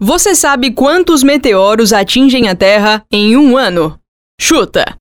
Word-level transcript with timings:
Você 0.00 0.32
sabe 0.36 0.70
quantos 0.70 1.24
meteoros 1.24 1.92
atingem 1.92 2.48
a 2.48 2.54
Terra 2.54 3.04
em 3.10 3.36
um 3.36 3.56
ano? 3.56 3.98
Chuta! 4.40 4.96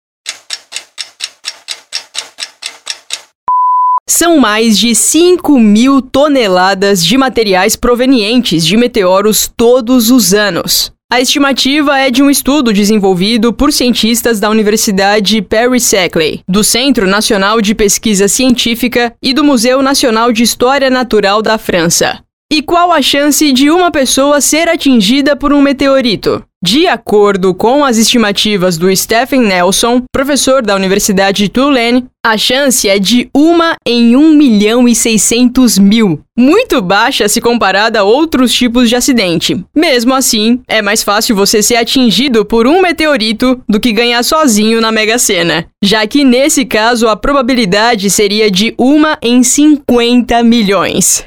São 4.10 4.40
mais 4.40 4.76
de 4.76 4.96
5 4.96 5.60
mil 5.60 6.02
toneladas 6.02 7.06
de 7.06 7.16
materiais 7.16 7.76
provenientes 7.76 8.66
de 8.66 8.76
meteoros 8.76 9.48
todos 9.56 10.10
os 10.10 10.34
anos. 10.34 10.92
A 11.14 11.22
estimativa 11.22 12.00
é 12.00 12.10
de 12.10 12.24
um 12.24 12.30
estudo 12.30 12.74
desenvolvido 12.74 13.54
por 13.54 13.72
cientistas 13.72 14.40
da 14.40 14.50
Universidade 14.50 15.44
Perry 15.44 15.80
Shackley, 15.80 16.42
do 16.50 16.64
Centro 16.64 17.06
Nacional 17.06 17.62
de 17.62 17.76
Pesquisa 17.76 18.28
Científica 18.28 19.14
e 19.22 19.32
do 19.32 19.44
Museu 19.44 19.84
Nacional 19.84 20.34
de 20.34 20.42
História 20.42 20.90
Natural 20.90 21.44
da 21.44 21.60
França. 21.60 22.27
E 22.50 22.62
qual 22.62 22.94
a 22.94 23.02
chance 23.02 23.52
de 23.52 23.70
uma 23.70 23.92
pessoa 23.92 24.40
ser 24.40 24.70
atingida 24.70 25.36
por 25.36 25.52
um 25.52 25.62
meteorito? 25.62 26.42
De 26.64 26.88
acordo 26.88 27.54
com 27.54 27.84
as 27.84 27.98
estimativas 27.98 28.78
do 28.78 28.94
Stephen 28.96 29.42
Nelson, 29.42 30.02
professor 30.14 30.62
da 30.62 30.74
Universidade 30.74 31.44
de 31.44 31.50
Tulane, 31.50 32.06
a 32.26 32.38
chance 32.38 32.88
é 32.88 32.98
de 32.98 33.30
uma 33.36 33.76
em 33.86 34.16
1 34.16 34.34
milhão 34.34 34.88
e 34.88 34.96
600 34.96 35.78
mil. 35.78 36.22
Muito 36.38 36.82
baixa 36.82 37.28
se 37.28 37.42
comparada 37.42 38.00
a 38.00 38.04
outros 38.04 38.54
tipos 38.54 38.88
de 38.88 38.96
acidente. 38.96 39.62
Mesmo 39.76 40.14
assim, 40.14 40.62
é 40.70 40.82
mais 40.82 41.04
fácil 41.04 41.36
você 41.36 41.62
ser 41.62 41.76
atingido 41.76 42.46
por 42.46 42.66
um 42.66 42.82
meteorito 42.82 43.62
do 43.68 43.80
que 43.80 43.92
ganhar 43.92 44.24
sozinho 44.24 44.80
na 44.80 44.92
Mega 44.92 45.20
Sena, 45.20 45.68
já 45.84 46.08
que 46.08 46.24
nesse 46.24 46.64
caso 46.66 47.10
a 47.10 47.16
probabilidade 47.16 48.10
seria 48.10 48.50
de 48.50 48.74
uma 48.78 49.18
em 49.22 49.44
50 49.44 50.42
milhões. 50.44 51.26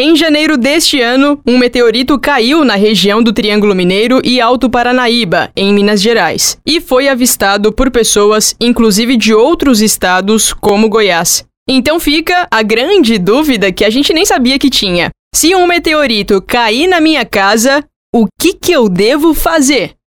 Em 0.00 0.14
janeiro 0.14 0.56
deste 0.56 1.00
ano, 1.00 1.40
um 1.44 1.58
meteorito 1.58 2.16
caiu 2.20 2.64
na 2.64 2.76
região 2.76 3.20
do 3.20 3.32
Triângulo 3.32 3.74
Mineiro 3.74 4.20
e 4.22 4.40
Alto 4.40 4.70
Paranaíba, 4.70 5.50
em 5.56 5.74
Minas 5.74 6.00
Gerais, 6.00 6.56
e 6.64 6.80
foi 6.80 7.08
avistado 7.08 7.72
por 7.72 7.90
pessoas, 7.90 8.54
inclusive 8.60 9.16
de 9.16 9.34
outros 9.34 9.80
estados, 9.82 10.52
como 10.52 10.88
Goiás. 10.88 11.44
Então 11.68 11.98
fica 11.98 12.46
a 12.48 12.62
grande 12.62 13.18
dúvida 13.18 13.72
que 13.72 13.84
a 13.84 13.90
gente 13.90 14.12
nem 14.12 14.24
sabia 14.24 14.56
que 14.56 14.70
tinha. 14.70 15.10
Se 15.34 15.52
um 15.56 15.66
meteorito 15.66 16.40
cair 16.42 16.86
na 16.86 17.00
minha 17.00 17.24
casa, 17.24 17.84
o 18.14 18.28
que, 18.40 18.54
que 18.54 18.70
eu 18.70 18.88
devo 18.88 19.34
fazer? 19.34 19.98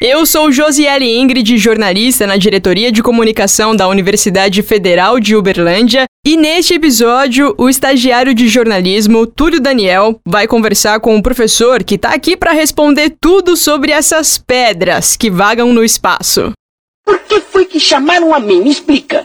Eu 0.00 0.26
sou 0.26 0.52
Josiele 0.52 1.18
Ingrid, 1.18 1.56
jornalista 1.56 2.26
na 2.26 2.36
diretoria 2.36 2.92
de 2.92 3.02
comunicação 3.02 3.74
da 3.74 3.88
Universidade 3.88 4.62
Federal 4.62 5.18
de 5.18 5.34
Uberlândia, 5.34 6.06
e 6.26 6.36
neste 6.36 6.74
episódio, 6.74 7.54
o 7.56 7.68
estagiário 7.68 8.34
de 8.34 8.48
jornalismo, 8.48 9.28
Túlio 9.28 9.60
Daniel, 9.60 10.20
vai 10.26 10.48
conversar 10.48 10.98
com 10.98 11.16
o 11.16 11.22
professor 11.22 11.84
que 11.84 11.94
está 11.94 12.12
aqui 12.12 12.36
para 12.36 12.50
responder 12.50 13.10
tudo 13.20 13.56
sobre 13.56 13.92
essas 13.92 14.36
pedras 14.36 15.16
que 15.16 15.30
vagam 15.30 15.72
no 15.72 15.84
espaço. 15.84 16.50
Por 17.04 17.16
que 17.20 17.40
foi 17.40 17.64
que 17.64 17.78
chamaram 17.78 18.34
a 18.34 18.40
mim? 18.40 18.60
Me 18.60 18.72
explica. 18.72 19.24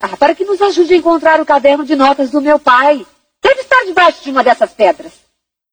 Ah, 0.00 0.16
para 0.16 0.34
que 0.34 0.46
nos 0.46 0.62
ajude 0.62 0.94
a 0.94 0.96
encontrar 0.96 1.42
o 1.42 1.44
caderno 1.44 1.84
de 1.84 1.94
notas 1.94 2.30
do 2.30 2.40
meu 2.40 2.58
pai. 2.58 3.04
Deve 3.44 3.60
estar 3.60 3.84
debaixo 3.84 4.24
de 4.24 4.30
uma 4.30 4.42
dessas 4.42 4.72
pedras. 4.72 5.12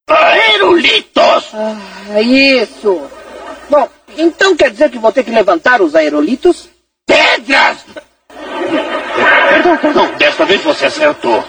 Aerolitos! 0.09 1.45
Ah, 1.53 2.21
isso. 2.21 3.09
Bom, 3.69 3.87
então 4.17 4.53
quer 4.53 4.69
dizer 4.69 4.91
que 4.91 4.99
vou 4.99 5.13
ter 5.13 5.23
que 5.23 5.31
levantar 5.31 5.81
os 5.81 5.95
aerolitos? 5.95 6.67
Pedras! 7.05 7.85
Perdão, 9.49 9.77
perdão, 9.77 10.11
desta 10.17 10.45
vez 10.45 10.61
você 10.63 10.85
acertou. 10.85 11.43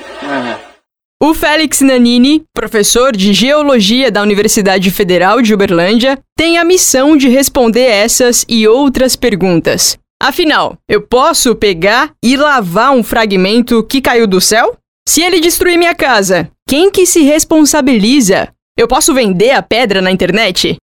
O 1.21 1.35
Félix 1.35 1.81
Nanini, 1.81 2.45
professor 2.55 3.15
de 3.17 3.33
Geologia 3.33 4.11
da 4.11 4.23
Universidade 4.23 4.91
Federal 4.91 5.43
de 5.43 5.53
Uberlândia, 5.53 6.19
tem 6.37 6.59
a 6.59 6.65
missão 6.65 7.17
de 7.17 7.29
responder 7.29 7.83
essas 7.83 8.45
e 8.49 8.69
outras 8.69 9.17
perguntas. 9.17 9.99
Afinal, 10.21 10.77
eu 10.89 11.03
posso 11.03 11.55
pegar 11.55 12.13
e 12.25 12.37
lavar 12.37 12.93
um 12.93 13.03
fragmento 13.03 13.83
que 13.83 14.01
caiu 14.01 14.27
do 14.27 14.41
céu? 14.41 14.77
Se 15.09 15.23
ele 15.23 15.41
destruir 15.41 15.79
minha 15.79 15.95
casa, 15.95 16.51
quem 16.69 16.91
que 16.91 17.07
se 17.07 17.23
responsabiliza? 17.23 18.49
Eu 18.77 18.87
posso 18.87 19.13
vender 19.13 19.51
a 19.51 19.63
pedra 19.63 20.01
na 20.01 20.11
internet? 20.11 20.77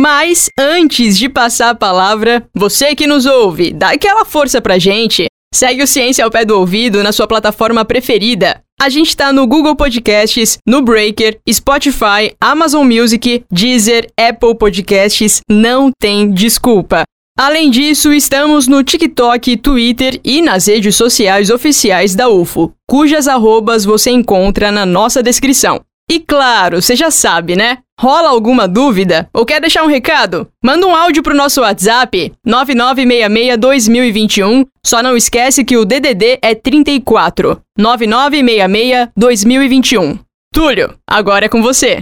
Mas 0.00 0.48
antes 0.56 1.18
de 1.18 1.28
passar 1.28 1.70
a 1.70 1.74
palavra, 1.74 2.46
você 2.54 2.94
que 2.94 3.04
nos 3.04 3.26
ouve, 3.26 3.72
dá 3.72 3.90
aquela 3.90 4.24
força 4.24 4.62
pra 4.62 4.78
gente. 4.78 5.26
Segue 5.52 5.82
o 5.82 5.88
Ciência 5.88 6.24
ao 6.24 6.30
Pé 6.30 6.44
do 6.44 6.56
Ouvido 6.56 7.02
na 7.02 7.10
sua 7.10 7.26
plataforma 7.26 7.84
preferida. 7.84 8.62
A 8.80 8.88
gente 8.88 9.16
tá 9.16 9.32
no 9.32 9.44
Google 9.44 9.74
Podcasts, 9.74 10.56
no 10.64 10.82
Breaker, 10.82 11.40
Spotify, 11.50 12.32
Amazon 12.40 12.86
Music, 12.86 13.42
Deezer, 13.50 14.08
Apple 14.16 14.56
Podcasts, 14.56 15.40
não 15.50 15.90
tem 15.98 16.30
desculpa. 16.30 17.02
Além 17.36 17.68
disso, 17.68 18.12
estamos 18.12 18.68
no 18.68 18.84
TikTok, 18.84 19.56
Twitter 19.56 20.20
e 20.24 20.40
nas 20.40 20.68
redes 20.68 20.94
sociais 20.94 21.50
oficiais 21.50 22.14
da 22.14 22.28
UFO, 22.28 22.72
cujas 22.88 23.26
arrobas 23.26 23.84
você 23.84 24.12
encontra 24.12 24.70
na 24.70 24.86
nossa 24.86 25.24
descrição. 25.24 25.80
E 26.10 26.20
claro, 26.20 26.80
você 26.80 26.96
já 26.96 27.10
sabe, 27.10 27.54
né? 27.54 27.80
Rola 28.00 28.30
alguma 28.30 28.66
dúvida 28.68 29.28
ou 29.34 29.44
quer 29.44 29.60
deixar 29.60 29.82
um 29.82 29.88
recado? 29.88 30.48
Manda 30.64 30.86
um 30.86 30.94
áudio 30.94 31.20
pro 31.22 31.34
nosso 31.34 31.60
WhatsApp 31.60 32.32
9966-2021. 32.46 34.64
Só 34.86 35.02
não 35.02 35.16
esquece 35.16 35.64
que 35.64 35.76
o 35.76 35.84
DDD 35.84 36.38
é 36.40 36.54
34 36.54 37.60
9966-2021. 37.78 40.18
Túlio, 40.54 40.94
agora 41.06 41.44
é 41.44 41.48
com 41.48 41.60
você. 41.60 41.98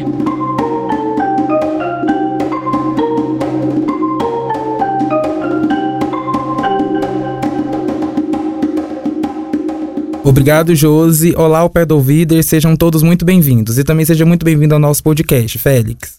Obrigado, 10.29 10.75
Josi. 10.75 11.37
Olá, 11.37 11.63
o 11.63 11.71
pé 11.71 11.87
do 11.87 11.95
ouvido, 11.95 12.43
sejam 12.43 12.77
todos 12.77 13.01
muito 13.01 13.25
bem-vindos. 13.25 13.79
E 13.79 13.85
também 13.85 14.05
seja 14.05 14.27
muito 14.27 14.45
bem-vindo 14.45 14.75
ao 14.75 14.81
nosso 14.81 15.01
podcast, 15.01 15.57
Félix. 15.57 16.19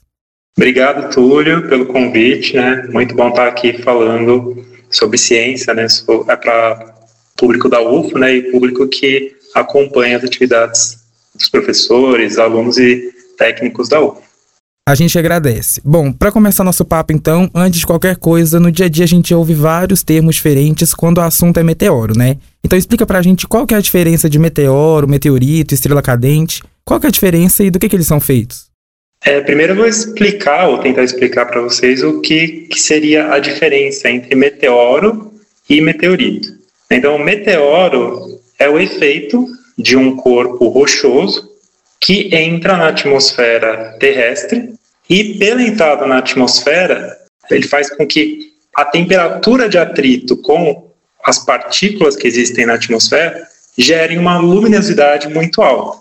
Obrigado, 0.58 1.14
Túlio, 1.14 1.68
pelo 1.68 1.88
convite, 1.88 2.56
né? 2.56 2.88
Muito 2.94 3.14
bom 3.14 3.28
estar 3.28 3.50
aqui 3.50 3.82
falando 3.84 4.66
sobre 4.90 5.18
ciência, 5.18 5.74
né? 5.74 5.88
É 6.30 6.36
para 6.38 6.96
público 7.36 7.68
da 7.68 7.82
UFO, 7.82 8.18
né? 8.18 8.34
E 8.34 8.44
público 8.50 8.88
que 8.88 9.36
acompanha 9.54 10.16
as 10.16 10.24
atividades 10.24 11.00
dos 11.36 11.50
professores, 11.50 12.38
alunos 12.38 12.78
e 12.78 13.12
técnicos 13.38 13.90
da 13.90 14.00
UFO. 14.00 14.24
A 14.88 14.96
gente 14.96 15.20
agradece. 15.20 15.82
Bom, 15.84 16.14
para 16.14 16.32
começar 16.32 16.64
nosso 16.64 16.86
papo 16.86 17.12
então, 17.12 17.52
antes 17.54 17.82
de 17.82 17.86
qualquer 17.86 18.16
coisa, 18.16 18.58
no 18.58 18.72
dia 18.72 18.86
a 18.86 18.90
dia 18.90 19.04
a 19.04 19.08
gente 19.08 19.34
ouve 19.34 19.54
vários 19.54 20.02
termos 20.02 20.36
diferentes 20.36 20.94
quando 20.94 21.18
o 21.18 21.22
assunto 21.22 21.60
é 21.60 21.64
meteoro, 21.64 22.18
né? 22.18 22.38
Então 22.64 22.80
explica 22.80 23.06
pra 23.06 23.22
gente 23.22 23.46
qual 23.46 23.68
que 23.68 23.74
é 23.74 23.78
a 23.78 23.82
diferença 23.82 24.30
de 24.30 24.40
meteoro, 24.40 25.06
meteorito, 25.06 25.74
estrela 25.74 26.02
cadente, 26.02 26.64
qual 26.86 27.02
que 27.02 27.06
é 27.06 27.10
a 27.10 27.12
diferença 27.12 27.66
e 27.66 27.70
do 27.70 27.80
que, 27.80 27.90
que 27.90 27.98
eles 27.98 28.08
são 28.08 28.22
feitos? 28.22 28.68
É, 29.26 29.42
primeiro 29.42 29.74
eu 29.74 29.78
vou 29.78 29.88
explicar, 29.88 30.70
ou 30.70 30.78
tentar 30.78 31.04
explicar 31.04 31.48
para 31.48 31.60
vocês 31.60 32.02
o 32.02 32.22
que, 32.22 32.70
que 32.72 32.80
seria 32.80 33.34
a 33.34 33.40
diferença 33.40 34.10
entre 34.10 34.36
meteoro 34.36 35.34
e 35.70 35.82
meteorito. 35.82 36.48
Então, 36.90 37.18
o 37.18 37.20
meteoro 37.22 38.40
é 38.58 38.70
o 38.70 38.80
efeito 38.80 39.48
de 39.78 39.98
um 39.98 40.16
corpo 40.16 40.70
rochoso 40.70 41.58
que 42.00 42.34
entra 42.34 42.78
na 42.78 42.88
atmosfera 42.88 43.98
terrestre 44.00 44.77
e, 45.10 45.36
pela 45.38 45.62
entrada 45.62 46.06
na 46.06 46.18
atmosfera, 46.18 47.18
ele 47.50 47.68
faz 47.68 47.90
com 47.90 48.06
que 48.06 48.52
a 48.76 48.86
temperatura 48.86 49.70
de 49.70 49.78
atrito 49.78 50.38
com 50.38 50.92
as 51.24 51.44
partículas 51.44 52.16
que 52.16 52.28
existem 52.28 52.66
na 52.66 52.76
atmosfera 52.76 53.48
gere 53.78 54.18
uma 54.18 54.38
luminosidade 54.38 55.28
muito 55.30 55.62
alta. 55.62 56.00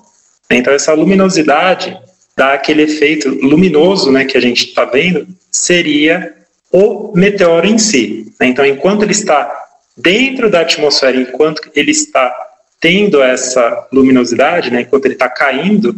Então, 0.50 0.72
essa 0.72 0.92
luminosidade 0.92 1.98
dá 2.36 2.52
aquele 2.52 2.82
efeito 2.82 3.28
luminoso 3.28 4.12
né, 4.12 4.24
que 4.24 4.36
a 4.36 4.40
gente 4.40 4.66
está 4.66 4.84
vendo, 4.84 5.26
seria 5.50 6.34
o 6.70 7.12
meteoro 7.14 7.66
em 7.66 7.78
si. 7.78 8.32
Então, 8.40 8.64
enquanto 8.64 9.02
ele 9.02 9.12
está 9.12 9.50
dentro 9.96 10.50
da 10.50 10.60
atmosfera, 10.60 11.16
enquanto 11.16 11.70
ele 11.74 11.90
está 11.90 12.32
tendo 12.80 13.22
essa 13.22 13.88
luminosidade, 13.92 14.70
né, 14.70 14.82
enquanto 14.82 15.06
ele 15.06 15.14
está 15.14 15.28
caindo, 15.28 15.96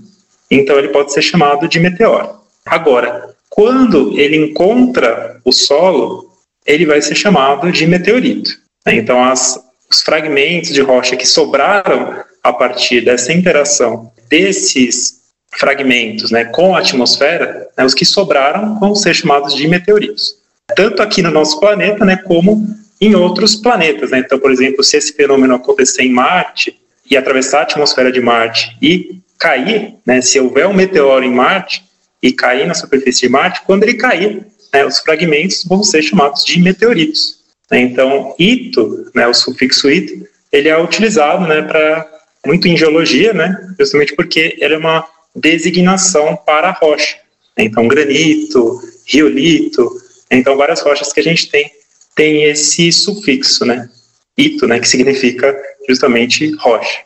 então 0.51 0.79
ele 0.79 0.89
pode 0.89 1.13
ser 1.13 1.23
chamado 1.23 1.69
de 1.69 1.81
meteoro. 1.81 2.39
Agora, 2.71 3.35
quando 3.49 4.19
ele 4.19 4.37
encontra 4.37 5.41
o 5.45 5.53
solo, 5.53 6.31
ele 6.65 6.87
vai 6.87 7.01
ser 7.01 7.15
chamado 7.15 7.73
de 7.73 7.87
meteorito. 7.87 8.51
Né? 8.87 8.97
Então, 8.97 9.25
as, 9.25 9.59
os 9.91 10.03
fragmentos 10.03 10.73
de 10.73 10.83
rocha 10.83 11.17
que 11.17 11.27
sobraram 11.27 12.23
a 12.43 12.53
partir 12.53 13.01
dessa 13.01 13.33
interação 13.33 14.13
desses 14.29 15.19
fragmentos 15.59 16.31
né, 16.31 16.45
com 16.45 16.77
a 16.77 16.81
atmosfera, 16.81 17.69
né, 17.77 17.85
os 17.85 17.95
que 17.95 18.05
sobraram 18.05 18.79
vão 18.79 18.95
ser 18.95 19.15
chamados 19.15 19.55
de 19.55 19.67
meteoritos. 19.67 20.37
Tanto 20.77 21.03
aqui 21.03 21.23
no 21.23 21.31
nosso 21.31 21.59
planeta, 21.59 22.05
né, 22.05 22.17
como 22.17 22.67
em 23.01 23.15
outros 23.15 23.57
planetas. 23.57 24.11
Né? 24.11 24.19
Então, 24.19 24.39
por 24.39 24.51
exemplo, 24.51 24.85
se 24.85 24.97
esse 24.97 25.13
fenômeno 25.15 25.55
acontecer 25.55 26.03
em 26.03 26.13
Marte 26.13 26.79
e 27.11 27.17
atravessar 27.17 27.61
a 27.61 27.63
atmosfera 27.63 28.13
de 28.13 28.21
Marte 28.21 28.77
e 28.83 29.21
cair, 29.39 29.95
né, 30.05 30.21
se 30.21 30.39
houver 30.39 30.67
um 30.67 30.75
meteoro 30.75 31.25
em 31.25 31.33
Marte 31.33 31.88
e 32.23 32.33
cair 32.33 32.67
na 32.67 32.75
superfície 32.75 33.23
de 33.23 33.29
Marte, 33.29 33.63
quando 33.65 33.85
ele 33.85 33.95
cair, 33.95 34.47
né, 34.73 34.85
os 34.85 34.99
fragmentos 34.99 35.65
vão 35.65 35.83
ser 35.83 36.03
chamados 36.03 36.45
de 36.45 36.61
meteoritos. 36.61 37.39
Né, 37.71 37.81
então, 37.81 38.35
ito, 38.39 39.11
né, 39.15 39.27
o 39.27 39.35
sufixo 39.35 39.91
ito, 39.91 40.27
ele 40.51 40.69
é 40.69 40.81
utilizado 40.81 41.47
né, 41.47 41.63
para 41.63 42.07
muito 42.47 42.67
em 42.67 42.77
geologia, 42.77 43.33
né, 43.33 43.75
justamente 43.79 44.15
porque 44.15 44.57
ele 44.59 44.75
é 44.75 44.79
uma 44.79 45.07
designação 45.35 46.37
para 46.37 46.69
a 46.69 46.73
rocha. 46.73 47.17
Então, 47.57 47.87
granito, 47.89 48.81
riolito, 49.07 49.89
então 50.31 50.57
várias 50.57 50.81
rochas 50.81 51.13
que 51.13 51.21
a 51.21 51.25
gente 51.25 51.51
tem 51.51 51.71
tem 52.15 52.45
esse 52.45 52.91
sufixo, 52.91 53.65
né, 53.65 53.89
ito, 54.37 54.67
né, 54.67 54.81
que 54.81 54.89
significa 54.89 55.57
justamente 55.89 56.53
rocha. 56.57 57.01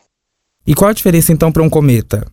E 0.65 0.73
qual 0.73 0.89
a 0.89 0.93
diferença 0.93 1.31
então 1.31 1.51
para 1.51 1.61
um 1.61 1.69
cometa? 1.69 2.25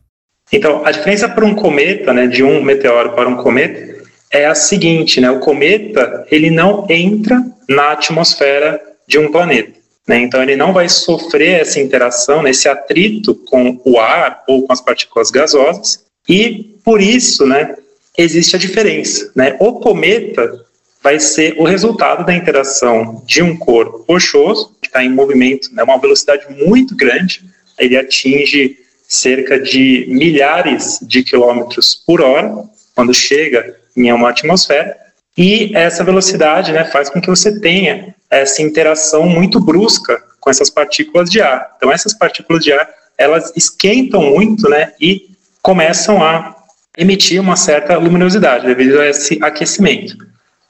Então, 0.53 0.83
a 0.85 0.91
diferença 0.91 1.29
para 1.29 1.45
um 1.45 1.55
cometa, 1.55 2.13
né, 2.13 2.27
de 2.27 2.43
um 2.43 2.63
meteoro 2.63 3.13
para 3.13 3.29
um 3.29 3.37
cometa, 3.37 4.01
é 4.31 4.47
a 4.47 4.55
seguinte, 4.55 5.21
né, 5.21 5.31
o 5.31 5.41
cometa 5.41 6.27
ele 6.31 6.51
não 6.51 6.87
entra 6.89 7.41
na 7.69 7.93
atmosfera 7.93 8.81
de 9.07 9.19
um 9.19 9.31
planeta. 9.31 9.79
Né, 10.07 10.19
então, 10.19 10.43
ele 10.43 10.57
não 10.57 10.73
vai 10.73 10.89
sofrer 10.89 11.61
essa 11.61 11.79
interação, 11.79 12.43
né, 12.43 12.51
esse 12.51 12.69
atrito 12.69 13.35
com 13.35 13.81
o 13.85 13.99
ar 13.99 14.43
ou 14.49 14.67
com 14.67 14.73
as 14.73 14.81
partículas 14.81 15.31
gasosas, 15.31 16.05
e 16.29 16.77
por 16.85 17.01
isso, 17.01 17.47
né, 17.47 17.77
existe 18.17 18.57
a 18.57 18.59
diferença. 18.59 19.31
Né? 19.35 19.57
O 19.61 19.75
cometa 19.75 20.65
vai 21.03 21.19
ser 21.19 21.55
o 21.59 21.65
resultado 21.65 22.27
da 22.27 22.35
interação 22.35 23.23
de 23.27 23.43
um 23.43 23.57
corpo 23.57 24.05
rochoso, 24.09 24.77
que 24.81 24.89
está 24.89 25.03
em 25.03 25.11
movimento, 25.11 25.73
né, 25.73 25.83
uma 25.83 25.99
velocidade 25.99 26.45
muito 26.65 26.97
grande, 26.97 27.43
ele 27.79 27.97
atinge 27.97 28.77
cerca 29.11 29.59
de 29.59 30.07
milhares 30.09 31.01
de 31.03 31.25
quilômetros 31.25 31.97
por 32.07 32.23
hora, 32.23 32.55
quando 32.95 33.13
chega 33.13 33.77
em 33.97 34.13
uma 34.13 34.31
atmosfera, 34.31 34.97
e 35.37 35.77
essa 35.77 36.05
velocidade 36.05 36.71
né, 36.71 36.85
faz 36.85 37.11
com 37.11 37.21
que 37.21 37.29
você 37.29 37.59
tenha 37.59 38.15
essa 38.31 38.63
interação 38.63 39.29
muito 39.29 39.59
brusca 39.59 40.23
com 40.39 40.49
essas 40.49 40.71
partículas 40.71 41.29
de 41.29 41.41
ar. 41.41 41.75
Então, 41.77 41.91
essas 41.91 42.15
partículas 42.15 42.63
de 42.63 42.73
ar, 42.73 42.89
elas 43.19 43.53
esquentam 43.57 44.23
muito 44.23 44.69
né, 44.69 44.93
e 45.01 45.29
começam 45.61 46.23
a 46.23 46.55
emitir 46.97 47.41
uma 47.41 47.57
certa 47.57 47.99
luminosidade 47.99 48.67
devido 48.67 49.01
a 49.01 49.09
esse 49.09 49.41
aquecimento. 49.43 50.17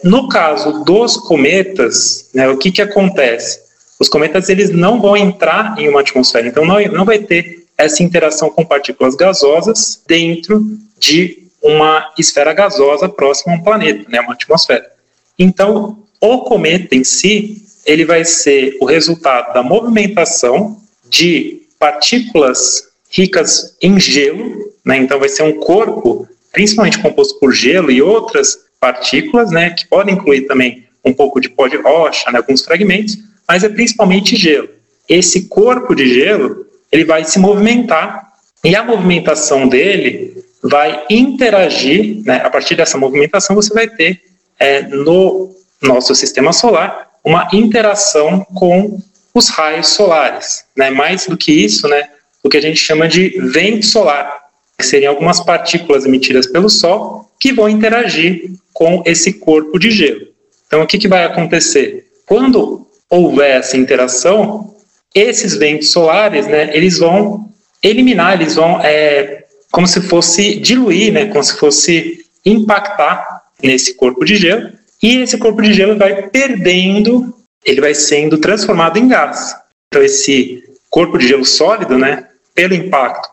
No 0.03 0.29
caso 0.29 0.83
dos 0.83 1.15
cometas, 1.19 2.31
né, 2.35 2.49
o 2.49 2.57
que, 2.57 2.73
que 2.73 2.81
acontece? 2.81 3.61
Os 3.99 4.09
cometas 4.09 4.49
eles 4.49 4.71
não 4.71 4.99
vão 4.99 5.15
entrar 5.15 5.79
em 5.79 5.91
uma 5.91 6.01
atmosfera, 6.01 6.49
então 6.49 6.65
não, 6.65 6.81
não 6.87 7.05
vai 7.05 7.19
ter 7.19 7.60
essa 7.81 8.03
interação 8.03 8.50
com 8.50 8.65
partículas 8.65 9.15
gasosas 9.15 10.03
dentro 10.06 10.62
de 10.99 11.44
uma 11.62 12.12
esfera 12.19 12.53
gasosa 12.53 13.09
próxima 13.09 13.55
a 13.55 13.56
um 13.56 13.62
planeta, 13.62 14.09
né, 14.09 14.21
uma 14.21 14.35
atmosfera. 14.35 14.91
Então, 15.38 16.05
o 16.21 16.38
cometa 16.41 16.94
em 16.94 17.05
si, 17.05 17.62
ele 17.87 18.05
vai 18.05 18.25
ser 18.25 18.77
o 18.81 18.85
resultado 18.85 19.55
da 19.55 19.62
movimentação 19.62 20.81
de 21.09 21.62
partículas 21.79 22.88
ricas 23.11 23.77
em 23.83 23.99
gelo, 23.99 24.73
né, 24.85 24.99
então 24.99 25.19
vai 25.19 25.29
ser 25.29 25.43
um 25.43 25.59
corpo 25.59 26.29
principalmente 26.53 26.99
composto 26.99 27.38
por 27.38 27.53
gelo 27.53 27.91
e 27.91 28.03
outras 28.03 28.59
partículas, 28.79 29.50
né, 29.50 29.71
que 29.71 29.87
podem 29.87 30.15
incluir 30.15 30.43
também 30.43 30.85
um 31.05 31.12
pouco 31.12 31.41
de 31.41 31.49
pó 31.49 31.67
de 31.67 31.76
rocha, 31.76 32.31
né, 32.31 32.38
alguns 32.38 32.62
fragmentos, 32.62 33.17
mas 33.49 33.65
é 33.65 33.69
principalmente 33.69 34.37
gelo. 34.37 34.69
Esse 35.09 35.49
corpo 35.49 35.94
de 35.94 36.12
gelo, 36.12 36.67
ele 36.91 37.05
vai 37.05 37.25
se 37.25 37.39
movimentar 37.39 38.33
e 38.65 38.75
a 38.75 38.83
movimentação 38.83 39.69
dele 39.69 40.45
vai 40.63 41.05
interagir, 41.09 42.23
né, 42.25 42.43
a 42.45 42.51
partir 42.51 42.75
dessa 42.75 42.99
movimentação 42.99 43.57
você 43.57 43.73
vai 43.73 43.89
ter 43.89 44.23
é, 44.59 44.83
no 44.83 45.55
nosso 45.83 46.15
sistema 46.15 46.53
solar 46.53 47.09
uma 47.25 47.49
interação 47.53 48.45
com 48.55 48.99
os 49.33 49.49
raios 49.49 49.89
solares, 49.89 50.65
né, 50.77 50.91
mais 50.91 51.27
do 51.27 51.37
que 51.37 51.53
isso, 51.53 51.89
né, 51.89 52.09
o 52.43 52.49
que 52.49 52.57
a 52.57 52.63
gente 52.63 52.79
chama 52.79 53.09
de 53.09 53.31
vento 53.53 53.87
solar, 53.87 54.45
que 54.79 54.85
seriam 54.85 55.13
algumas 55.13 55.41
partículas 55.41 56.05
emitidas 56.05 56.47
pelo 56.47 56.69
Sol 56.69 57.31
que 57.39 57.53
vão 57.53 57.69
interagir 57.69 58.51
com 58.73 59.03
esse 59.07 59.33
corpo 59.35 59.79
de 59.79 59.91
gelo. 59.91 60.27
Então, 60.67 60.83
o 60.83 60.87
que, 60.87 60.99
que 60.99 61.09
vai 61.09 61.25
acontecer? 61.25 62.07
Quando 62.27 62.87
houver 63.09 63.59
essa 63.59 63.77
interação, 63.77 64.75
esses 65.15 65.57
ventos 65.57 65.91
solares, 65.91 66.47
né, 66.47 66.71
eles 66.75 66.99
vão 66.99 67.51
eliminar, 67.83 68.35
eles 68.35 68.55
vão, 68.55 68.81
é, 68.81 69.45
como 69.73 69.87
se 69.87 70.01
fosse 70.03 70.57
diluir, 70.57 71.12
né, 71.12 71.27
como 71.27 71.43
se 71.43 71.57
fosse 71.57 72.25
impactar 72.45 73.43
nesse 73.62 73.95
corpo 73.95 74.25
de 74.25 74.37
gelo, 74.37 74.71
e 75.03 75.19
esse 75.19 75.39
corpo 75.39 75.62
de 75.62 75.73
gelo 75.73 75.97
vai 75.97 76.29
perdendo, 76.29 77.35
ele 77.65 77.81
vai 77.81 77.95
sendo 77.95 78.39
transformado 78.39 78.99
em 78.99 79.09
gás. 79.09 79.55
Então, 79.89 80.03
esse 80.03 80.62
corpo 80.89 81.19
de 81.19 81.29
gelo 81.29 81.45
sólido, 81.45 81.99
né, 81.99 82.27
pelo 82.55 82.75
impacto, 82.75 83.29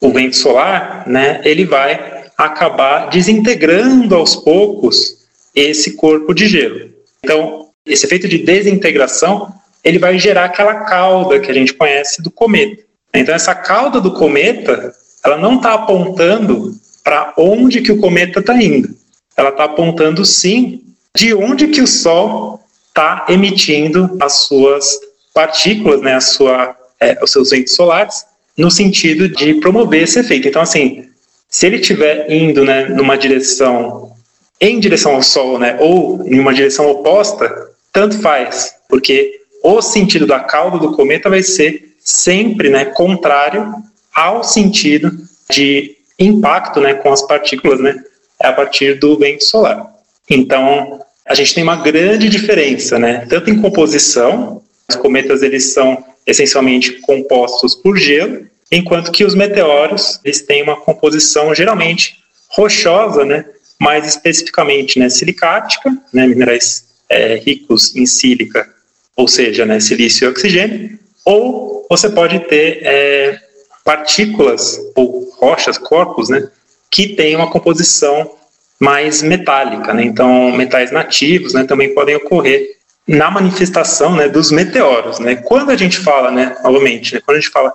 o 0.00 0.12
vento 0.12 0.36
solar, 0.36 1.06
né, 1.06 1.40
ele 1.44 1.64
vai 1.64 2.24
acabar 2.36 3.08
desintegrando 3.08 4.14
aos 4.14 4.34
poucos 4.34 5.22
esse 5.54 5.92
corpo 5.92 6.34
de 6.34 6.48
gelo. 6.48 6.90
Então, 7.22 7.68
esse 7.86 8.06
efeito 8.06 8.28
de 8.28 8.38
desintegração, 8.38 9.52
ele 9.84 9.98
vai 9.98 10.18
gerar 10.18 10.44
aquela 10.44 10.80
cauda 10.84 11.40
que 11.40 11.50
a 11.50 11.54
gente 11.54 11.74
conhece 11.74 12.22
do 12.22 12.30
cometa. 12.30 12.82
Então, 13.14 13.34
essa 13.34 13.54
cauda 13.54 14.00
do 14.00 14.12
cometa, 14.12 14.94
ela 15.24 15.36
não 15.36 15.56
está 15.56 15.74
apontando 15.74 16.74
para 17.04 17.34
onde 17.36 17.82
que 17.82 17.92
o 17.92 17.98
cometa 17.98 18.40
está 18.40 18.54
indo. 18.62 18.88
Ela 19.36 19.50
está 19.50 19.64
apontando, 19.64 20.24
sim, 20.24 20.82
de 21.14 21.34
onde 21.34 21.68
que 21.68 21.80
o 21.80 21.86
Sol 21.86 22.60
está 22.88 23.26
emitindo 23.28 24.16
as 24.20 24.44
suas 24.44 24.98
partículas, 25.34 26.00
né, 26.00 26.14
a 26.14 26.20
sua, 26.20 26.76
é, 27.00 27.18
os 27.22 27.30
seus 27.30 27.50
ventos 27.50 27.74
solares, 27.74 28.24
no 28.56 28.70
sentido 28.70 29.28
de 29.28 29.54
promover 29.54 30.02
esse 30.02 30.20
efeito. 30.20 30.48
Então, 30.48 30.62
assim, 30.62 31.08
se 31.48 31.66
ele 31.66 31.76
estiver 31.76 32.30
indo 32.30 32.64
né, 32.64 32.86
numa 32.86 33.16
direção, 33.16 34.12
em 34.60 34.78
direção 34.78 35.14
ao 35.14 35.22
Sol, 35.22 35.58
né, 35.58 35.76
ou 35.80 36.22
em 36.26 36.38
uma 36.38 36.54
direção 36.54 36.90
oposta, 36.90 37.70
tanto 37.92 38.18
faz, 38.20 38.74
porque 38.88 39.41
o 39.62 39.80
sentido 39.80 40.26
da 40.26 40.40
cauda 40.40 40.78
do 40.78 40.92
cometa 40.92 41.30
vai 41.30 41.42
ser 41.42 41.96
sempre 42.00 42.68
né, 42.68 42.86
contrário 42.86 43.74
ao 44.14 44.42
sentido 44.42 45.10
de 45.50 45.96
impacto 46.18 46.80
né, 46.80 46.94
com 46.94 47.12
as 47.12 47.22
partículas 47.22 47.80
né, 47.80 48.02
a 48.40 48.52
partir 48.52 48.98
do 48.98 49.16
vento 49.18 49.44
solar. 49.44 49.92
Então, 50.28 51.00
a 51.26 51.34
gente 51.34 51.54
tem 51.54 51.62
uma 51.62 51.76
grande 51.76 52.28
diferença, 52.28 52.98
né, 52.98 53.26
tanto 53.28 53.50
em 53.50 53.60
composição, 53.60 54.62
os 54.88 54.96
cometas 54.96 55.42
eles 55.42 55.72
são 55.72 56.04
essencialmente 56.26 57.00
compostos 57.00 57.74
por 57.74 57.96
gelo, 57.96 58.46
enquanto 58.70 59.12
que 59.12 59.24
os 59.24 59.34
meteoros 59.34 60.20
eles 60.24 60.42
têm 60.42 60.62
uma 60.62 60.80
composição 60.80 61.54
geralmente 61.54 62.16
rochosa, 62.50 63.24
né, 63.24 63.44
mais 63.78 64.06
especificamente 64.06 64.98
né, 64.98 65.08
silicática, 65.08 65.90
né, 66.12 66.26
minerais 66.26 66.92
é, 67.08 67.36
ricos 67.36 67.94
em 67.94 68.06
sílica, 68.06 68.68
ou 69.16 69.28
seja, 69.28 69.64
né, 69.64 69.80
silício 69.80 70.26
e 70.26 70.28
oxigênio, 70.28 70.98
ou 71.24 71.86
você 71.88 72.08
pode 72.08 72.40
ter 72.40 72.80
é, 72.82 73.38
partículas 73.84 74.78
ou 74.94 75.30
rochas, 75.38 75.78
corpos, 75.78 76.28
né, 76.28 76.48
que 76.90 77.08
têm 77.08 77.36
uma 77.36 77.50
composição 77.50 78.30
mais 78.78 79.22
metálica, 79.22 79.94
né? 79.94 80.02
Então, 80.02 80.50
metais 80.52 80.90
nativos, 80.90 81.54
né, 81.54 81.64
também 81.64 81.94
podem 81.94 82.16
ocorrer 82.16 82.76
na 83.06 83.30
manifestação, 83.30 84.16
né, 84.16 84.28
dos 84.28 84.50
meteoros, 84.50 85.18
né? 85.18 85.36
Quando 85.36 85.70
a 85.70 85.76
gente 85.76 85.98
fala, 85.98 86.30
né, 86.30 86.56
novamente, 86.64 87.14
né, 87.14 87.20
quando 87.24 87.36
a 87.36 87.40
gente 87.40 87.50
fala 87.50 87.72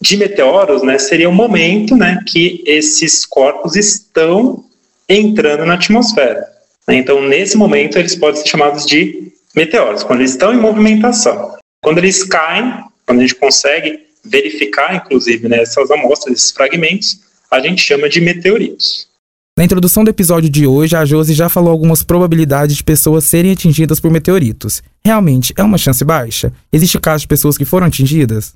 de 0.00 0.16
meteoros, 0.16 0.82
né, 0.82 0.98
seria 0.98 1.28
o 1.28 1.32
momento, 1.32 1.96
né, 1.96 2.20
que 2.26 2.62
esses 2.66 3.26
corpos 3.26 3.76
estão 3.76 4.64
entrando 5.08 5.66
na 5.66 5.74
atmosfera. 5.74 6.46
Então, 6.88 7.20
nesse 7.20 7.56
momento, 7.56 7.98
eles 7.98 8.16
podem 8.16 8.40
ser 8.40 8.48
chamados 8.48 8.86
de 8.86 9.30
meteoros, 9.54 10.02
quando 10.02 10.20
eles 10.20 10.32
estão 10.32 10.52
em 10.52 10.58
movimentação. 10.58 11.56
Quando 11.82 11.98
eles 11.98 12.24
caem, 12.24 12.84
quando 13.06 13.18
a 13.18 13.22
gente 13.22 13.34
consegue 13.34 14.06
verificar, 14.24 14.94
inclusive, 14.94 15.48
né, 15.48 15.62
essas 15.62 15.90
amostras, 15.90 16.36
esses 16.36 16.50
fragmentos, 16.50 17.20
a 17.50 17.60
gente 17.60 17.82
chama 17.82 18.08
de 18.08 18.20
meteoritos. 18.20 19.08
Na 19.56 19.64
introdução 19.64 20.04
do 20.04 20.10
episódio 20.10 20.48
de 20.48 20.66
hoje, 20.66 20.94
a 20.94 21.04
Josi 21.04 21.34
já 21.34 21.48
falou 21.48 21.72
algumas 21.72 22.02
probabilidades 22.02 22.76
de 22.76 22.84
pessoas 22.84 23.24
serem 23.24 23.50
atingidas 23.50 23.98
por 23.98 24.08
meteoritos. 24.08 24.82
Realmente, 25.04 25.52
é 25.56 25.62
uma 25.64 25.76
chance 25.76 26.04
baixa? 26.04 26.52
Existe 26.72 27.00
caso 27.00 27.22
de 27.22 27.28
pessoas 27.28 27.58
que 27.58 27.64
foram 27.64 27.86
atingidas? 27.86 28.54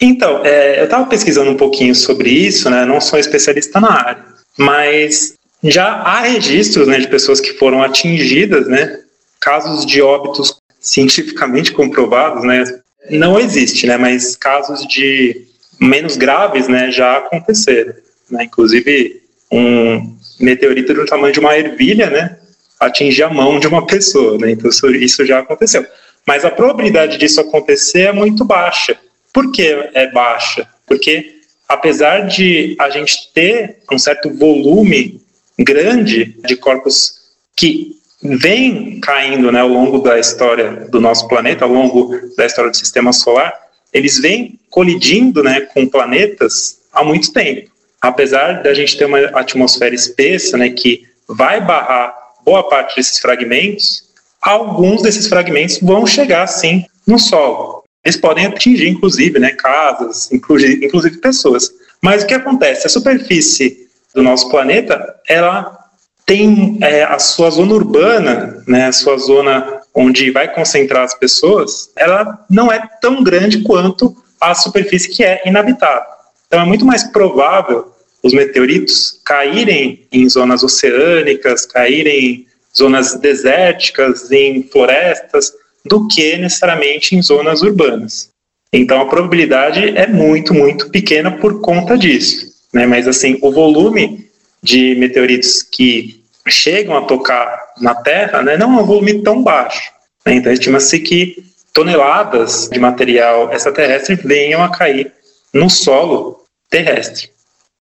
Então, 0.00 0.44
é, 0.44 0.80
eu 0.80 0.84
estava 0.84 1.06
pesquisando 1.06 1.50
um 1.50 1.56
pouquinho 1.56 1.94
sobre 1.94 2.28
isso, 2.28 2.68
né? 2.68 2.84
Não 2.84 3.00
sou 3.00 3.20
especialista 3.20 3.80
na 3.80 3.92
área, 3.92 4.24
mas 4.58 5.34
já 5.62 5.92
há 5.92 6.22
registros 6.22 6.88
né, 6.88 6.98
de 6.98 7.06
pessoas 7.06 7.40
que 7.40 7.52
foram 7.52 7.80
atingidas, 7.80 8.66
né? 8.66 8.98
Casos 9.42 9.84
de 9.84 10.00
óbitos 10.00 10.56
cientificamente 10.80 11.72
comprovados, 11.72 12.44
né? 12.44 12.62
Não 13.10 13.38
existe, 13.38 13.86
né? 13.86 13.98
Mas 13.98 14.36
casos 14.36 14.86
de 14.86 15.48
menos 15.80 16.16
graves, 16.16 16.68
né, 16.68 16.90
já 16.92 17.16
aconteceram. 17.16 17.92
Né? 18.30 18.44
Inclusive, 18.44 19.20
um 19.50 20.16
meteorito 20.38 20.94
do 20.94 21.04
tamanho 21.04 21.32
de 21.32 21.40
uma 21.40 21.58
ervilha, 21.58 22.08
né, 22.08 22.38
atingir 22.78 23.24
a 23.24 23.30
mão 23.30 23.58
de 23.58 23.66
uma 23.66 23.84
pessoa, 23.84 24.38
né? 24.38 24.52
Então 24.52 24.70
isso, 24.70 24.88
isso 24.94 25.26
já 25.26 25.40
aconteceu. 25.40 25.84
Mas 26.26 26.44
a 26.44 26.50
probabilidade 26.50 27.18
disso 27.18 27.40
acontecer 27.40 28.02
é 28.02 28.12
muito 28.12 28.44
baixa. 28.44 28.96
Por 29.32 29.50
que 29.50 29.90
é 29.94 30.10
baixa? 30.10 30.68
Porque 30.86 31.40
apesar 31.68 32.26
de 32.26 32.76
a 32.78 32.90
gente 32.90 33.32
ter 33.32 33.78
um 33.90 33.98
certo 33.98 34.30
volume 34.30 35.20
grande 35.58 36.36
de 36.44 36.56
corpos 36.56 37.14
que 37.56 37.96
vem 38.22 39.00
caindo 39.00 39.50
né, 39.50 39.60
ao 39.60 39.68
longo 39.68 39.98
da 39.98 40.18
história 40.18 40.86
do 40.90 41.00
nosso 41.00 41.26
planeta, 41.26 41.64
ao 41.64 41.72
longo 41.72 42.10
da 42.36 42.46
história 42.46 42.70
do 42.70 42.76
sistema 42.76 43.12
solar, 43.12 43.52
eles 43.92 44.18
vêm 44.18 44.58
colidindo 44.70 45.42
né, 45.42 45.62
com 45.62 45.86
planetas 45.88 46.78
há 46.92 47.04
muito 47.04 47.32
tempo. 47.32 47.70
Apesar 48.00 48.62
da 48.62 48.72
gente 48.72 48.96
ter 48.96 49.04
uma 49.04 49.18
atmosfera 49.38 49.94
espessa 49.94 50.56
né, 50.56 50.70
que 50.70 51.06
vai 51.28 51.60
barrar 51.60 52.14
boa 52.44 52.68
parte 52.68 52.96
desses 52.96 53.18
fragmentos, 53.18 54.04
alguns 54.40 55.02
desses 55.02 55.28
fragmentos 55.28 55.78
vão 55.80 56.06
chegar 56.06 56.46
sim 56.46 56.84
no 57.06 57.18
solo. 57.18 57.82
Eles 58.04 58.16
podem 58.16 58.46
atingir, 58.46 58.88
inclusive, 58.88 59.38
né, 59.38 59.50
casas, 59.50 60.30
inclusive, 60.32 60.84
inclusive 60.84 61.18
pessoas. 61.18 61.70
Mas 62.00 62.22
o 62.22 62.26
que 62.26 62.34
acontece? 62.34 62.86
A 62.86 62.90
superfície 62.90 63.86
do 64.14 64.22
nosso 64.22 64.50
planeta, 64.50 65.14
ela 65.28 65.81
tem 66.26 66.78
é, 66.80 67.04
a 67.04 67.18
sua 67.18 67.50
zona 67.50 67.74
urbana, 67.74 68.62
né, 68.66 68.86
a 68.86 68.92
sua 68.92 69.18
zona 69.18 69.80
onde 69.94 70.30
vai 70.30 70.52
concentrar 70.52 71.04
as 71.04 71.14
pessoas, 71.14 71.90
ela 71.96 72.44
não 72.48 72.72
é 72.72 72.80
tão 73.00 73.22
grande 73.22 73.62
quanto 73.62 74.16
a 74.40 74.54
superfície 74.54 75.10
que 75.10 75.22
é 75.22 75.42
inabitável. 75.44 76.10
Então 76.46 76.60
é 76.60 76.64
muito 76.64 76.84
mais 76.84 77.04
provável 77.04 77.92
os 78.22 78.32
meteoritos 78.32 79.20
caírem 79.24 80.06
em 80.12 80.28
zonas 80.28 80.62
oceânicas, 80.62 81.66
caírem 81.66 82.24
em 82.24 82.46
zonas 82.76 83.14
desérticas, 83.16 84.30
em 84.30 84.62
florestas, 84.62 85.52
do 85.84 86.06
que 86.06 86.36
necessariamente 86.36 87.16
em 87.16 87.22
zonas 87.22 87.62
urbanas. 87.62 88.30
Então 88.72 89.00
a 89.00 89.06
probabilidade 89.06 89.96
é 89.96 90.06
muito, 90.06 90.54
muito 90.54 90.88
pequena 90.90 91.32
por 91.32 91.60
conta 91.60 91.98
disso. 91.98 92.46
Né? 92.72 92.86
Mas 92.86 93.06
assim, 93.06 93.38
o 93.42 93.50
volume 93.50 94.30
de 94.62 94.94
meteoritos 94.94 95.62
que 95.62 96.22
chegam 96.48 96.96
a 96.96 97.02
tocar 97.02 97.58
na 97.80 97.94
Terra 97.94 98.42
né, 98.42 98.56
não 98.56 98.78
é 98.78 98.82
um 98.82 98.86
volume 98.86 99.22
tão 99.22 99.42
baixo. 99.42 99.90
Né? 100.24 100.34
Então 100.34 100.52
estima-se 100.52 100.98
que 101.00 101.44
toneladas 101.72 102.68
de 102.70 102.78
material 102.78 103.52
extraterrestre 103.52 104.16
venham 104.16 104.62
a 104.62 104.70
cair 104.70 105.12
no 105.52 105.68
solo 105.68 106.44
terrestre. 106.70 107.30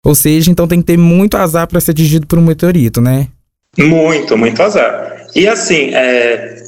Ou 0.04 0.14
seja, 0.14 0.50
então 0.50 0.68
tem 0.68 0.80
que 0.80 0.86
ter 0.86 0.96
muito 0.96 1.36
azar 1.36 1.66
para 1.66 1.80
ser 1.80 1.90
atingido 1.90 2.26
por 2.26 2.38
um 2.38 2.44
meteorito, 2.44 3.00
né? 3.00 3.28
Muito, 3.76 4.36
muito 4.36 4.62
azar. 4.62 5.26
E 5.34 5.46
assim, 5.46 5.94
é, 5.94 6.62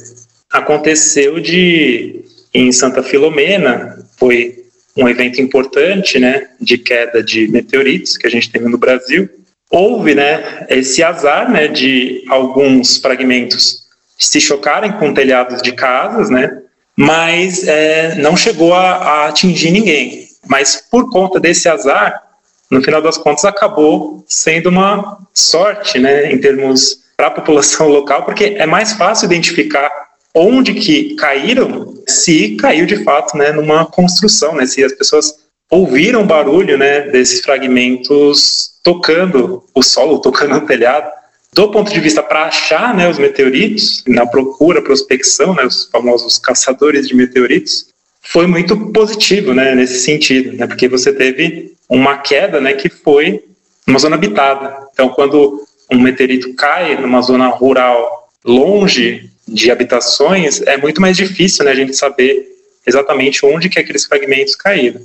aconteceu 0.51 1.39
de 1.39 2.23
em 2.53 2.71
Santa 2.71 3.01
Filomena, 3.01 3.97
foi 4.17 4.57
um 4.95 5.07
evento 5.07 5.41
importante, 5.41 6.19
né, 6.19 6.49
de 6.59 6.77
queda 6.77 7.23
de 7.23 7.47
meteoritos 7.47 8.17
que 8.17 8.27
a 8.27 8.29
gente 8.29 8.51
teve 8.51 8.67
no 8.67 8.77
Brasil. 8.77 9.29
Houve, 9.71 10.13
né, 10.13 10.65
esse 10.69 11.01
azar, 11.01 11.49
né, 11.49 11.67
de 11.67 12.25
alguns 12.29 12.97
fragmentos 12.97 13.87
se 14.17 14.39
chocarem 14.41 14.91
com 14.93 15.13
telhados 15.13 15.61
de 15.61 15.71
casas, 15.71 16.29
né, 16.29 16.61
mas 16.95 17.67
é, 17.67 18.15
não 18.15 18.35
chegou 18.35 18.73
a, 18.73 18.95
a 18.95 19.27
atingir 19.27 19.71
ninguém. 19.71 20.27
Mas 20.47 20.83
por 20.91 21.09
conta 21.09 21.39
desse 21.39 21.69
azar, 21.69 22.21
no 22.69 22.83
final 22.83 23.01
das 23.01 23.17
contas 23.17 23.45
acabou 23.45 24.23
sendo 24.27 24.69
uma 24.69 25.19
sorte, 25.33 25.99
né, 25.99 26.31
em 26.31 26.37
termos 26.37 26.99
para 27.15 27.27
a 27.27 27.31
população 27.31 27.87
local, 27.89 28.23
porque 28.23 28.55
é 28.57 28.65
mais 28.65 28.93
fácil 28.93 29.25
identificar 29.25 29.89
onde 30.33 30.73
que 30.73 31.15
caíram, 31.15 31.93
se 32.07 32.55
caiu 32.55 32.85
de 32.85 33.03
fato, 33.03 33.37
né, 33.37 33.51
numa 33.51 33.85
construção, 33.85 34.55
né, 34.55 34.65
se 34.65 34.83
as 34.83 34.93
pessoas 34.93 35.35
ouviram 35.71 36.27
barulho, 36.27 36.77
né, 36.77 37.01
desses 37.01 37.39
fragmentos 37.39 38.73
tocando 38.83 39.63
o 39.73 39.81
solo, 39.81 40.19
tocando 40.19 40.57
o 40.57 40.67
telhado. 40.67 41.09
Do 41.53 41.71
ponto 41.71 41.91
de 41.91 41.99
vista 41.99 42.21
para 42.21 42.45
achar, 42.45 42.93
né, 42.93 43.09
os 43.09 43.17
meteoritos, 43.17 44.03
na 44.05 44.25
procura, 44.25 44.81
prospecção, 44.81 45.55
né, 45.55 45.63
os 45.63 45.85
famosos 45.89 46.37
caçadores 46.37 47.07
de 47.07 47.15
meteoritos, 47.15 47.87
foi 48.21 48.45
muito 48.45 48.91
positivo, 48.91 49.53
né, 49.53 49.73
nesse 49.73 50.01
sentido, 50.01 50.53
né, 50.53 50.67
porque 50.67 50.89
você 50.89 51.13
teve 51.13 51.73
uma 51.89 52.17
queda, 52.17 52.59
né, 52.59 52.73
que 52.73 52.89
foi 52.89 53.43
uma 53.87 53.97
zona 53.97 54.15
habitada. 54.15 54.87
Então, 54.93 55.09
quando 55.09 55.65
um 55.91 55.99
meteorito 55.99 56.53
cai 56.53 56.99
numa 56.99 57.21
zona 57.21 57.47
rural 57.47 58.29
longe 58.43 59.29
de 59.47 59.71
habitações, 59.71 60.61
é 60.61 60.77
muito 60.77 61.01
mais 61.01 61.17
difícil 61.17 61.65
né, 61.65 61.71
a 61.71 61.75
gente 61.75 61.93
saber 61.93 62.45
exatamente 62.85 63.45
onde 63.45 63.69
que 63.69 63.79
aqueles 63.79 64.05
fragmentos 64.05 64.55
caíram. 64.55 65.01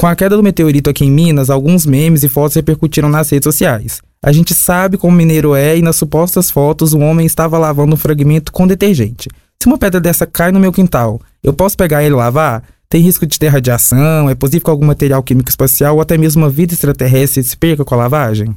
Com 0.00 0.06
a 0.06 0.14
queda 0.14 0.36
do 0.36 0.44
meteorito 0.44 0.88
aqui 0.88 1.04
em 1.04 1.10
Minas, 1.10 1.50
alguns 1.50 1.84
memes 1.84 2.22
e 2.22 2.28
fotos 2.28 2.54
repercutiram 2.54 3.08
nas 3.08 3.28
redes 3.30 3.42
sociais. 3.42 4.00
A 4.22 4.30
gente 4.30 4.54
sabe 4.54 4.96
como 4.96 5.16
mineiro 5.16 5.56
é 5.56 5.76
e 5.76 5.82
nas 5.82 5.96
supostas 5.96 6.52
fotos 6.52 6.94
um 6.94 7.02
homem 7.02 7.26
estava 7.26 7.58
lavando 7.58 7.94
um 7.94 7.96
fragmento 7.96 8.52
com 8.52 8.64
detergente. 8.64 9.28
Se 9.60 9.66
uma 9.66 9.76
pedra 9.76 10.00
dessa 10.00 10.24
cai 10.24 10.52
no 10.52 10.60
meu 10.60 10.72
quintal, 10.72 11.20
eu 11.42 11.52
posso 11.52 11.76
pegar 11.76 12.04
ele 12.04 12.14
e 12.14 12.16
lavar? 12.16 12.62
Tem 12.88 13.02
risco 13.02 13.26
de 13.26 13.36
ter 13.40 13.48
radiação? 13.48 14.30
É 14.30 14.36
possível 14.36 14.66
que 14.66 14.70
algum 14.70 14.86
material 14.86 15.20
químico 15.20 15.50
espacial 15.50 15.96
ou 15.96 16.00
até 16.00 16.16
mesmo 16.16 16.44
uma 16.44 16.48
vida 16.48 16.74
extraterrestre 16.74 17.42
se 17.42 17.56
perca 17.56 17.84
com 17.84 17.96
a 17.96 17.98
lavagem? 17.98 18.56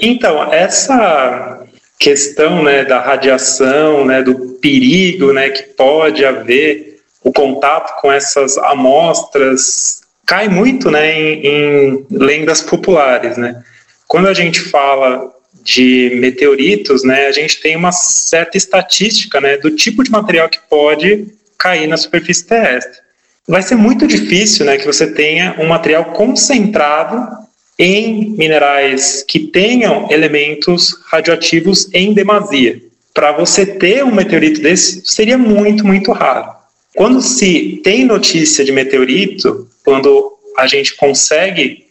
Então, 0.00 0.50
essa 0.50 1.64
questão 1.98 2.62
né, 2.62 2.84
da 2.84 3.00
radiação, 3.00 4.04
né, 4.04 4.22
do 4.22 4.34
perigo 4.60 5.32
né, 5.32 5.50
que 5.50 5.62
pode 5.62 6.24
haver, 6.24 7.00
o 7.22 7.32
contato 7.32 7.98
com 8.00 8.12
essas 8.12 8.58
amostras, 8.58 10.02
cai 10.26 10.48
muito 10.48 10.90
né, 10.90 11.18
em, 11.18 11.46
em 11.46 12.06
lendas 12.10 12.60
populares. 12.60 13.36
Né? 13.36 13.62
Quando 14.06 14.28
a 14.28 14.34
gente 14.34 14.60
fala 14.60 15.32
de 15.62 16.12
meteoritos, 16.16 17.02
né, 17.02 17.26
a 17.26 17.32
gente 17.32 17.60
tem 17.60 17.76
uma 17.76 17.92
certa 17.92 18.58
estatística 18.58 19.40
né, 19.40 19.56
do 19.56 19.70
tipo 19.70 20.04
de 20.04 20.10
material 20.10 20.48
que 20.48 20.60
pode 20.68 21.26
cair 21.56 21.86
na 21.86 21.96
superfície 21.96 22.46
terrestre. 22.46 23.02
Vai 23.48 23.62
ser 23.62 23.76
muito 23.76 24.06
difícil 24.06 24.66
né, 24.66 24.76
que 24.76 24.86
você 24.86 25.06
tenha 25.06 25.56
um 25.58 25.66
material 25.66 26.06
concentrado 26.12 27.43
em 27.78 28.30
minerais 28.30 29.24
que 29.26 29.38
tenham 29.40 30.08
elementos 30.10 30.96
radioativos 31.06 31.88
em 31.92 32.12
demasia. 32.12 32.80
Para 33.12 33.32
você 33.32 33.64
ter 33.64 34.04
um 34.04 34.14
meteorito 34.14 34.60
desse, 34.60 35.02
seria 35.04 35.38
muito, 35.38 35.86
muito 35.86 36.12
raro. 36.12 36.52
Quando 36.96 37.20
se 37.20 37.80
tem 37.82 38.04
notícia 38.04 38.64
de 38.64 38.72
meteorito, 38.72 39.68
quando 39.84 40.32
a 40.56 40.66
gente 40.66 40.96
consegue 40.96 41.84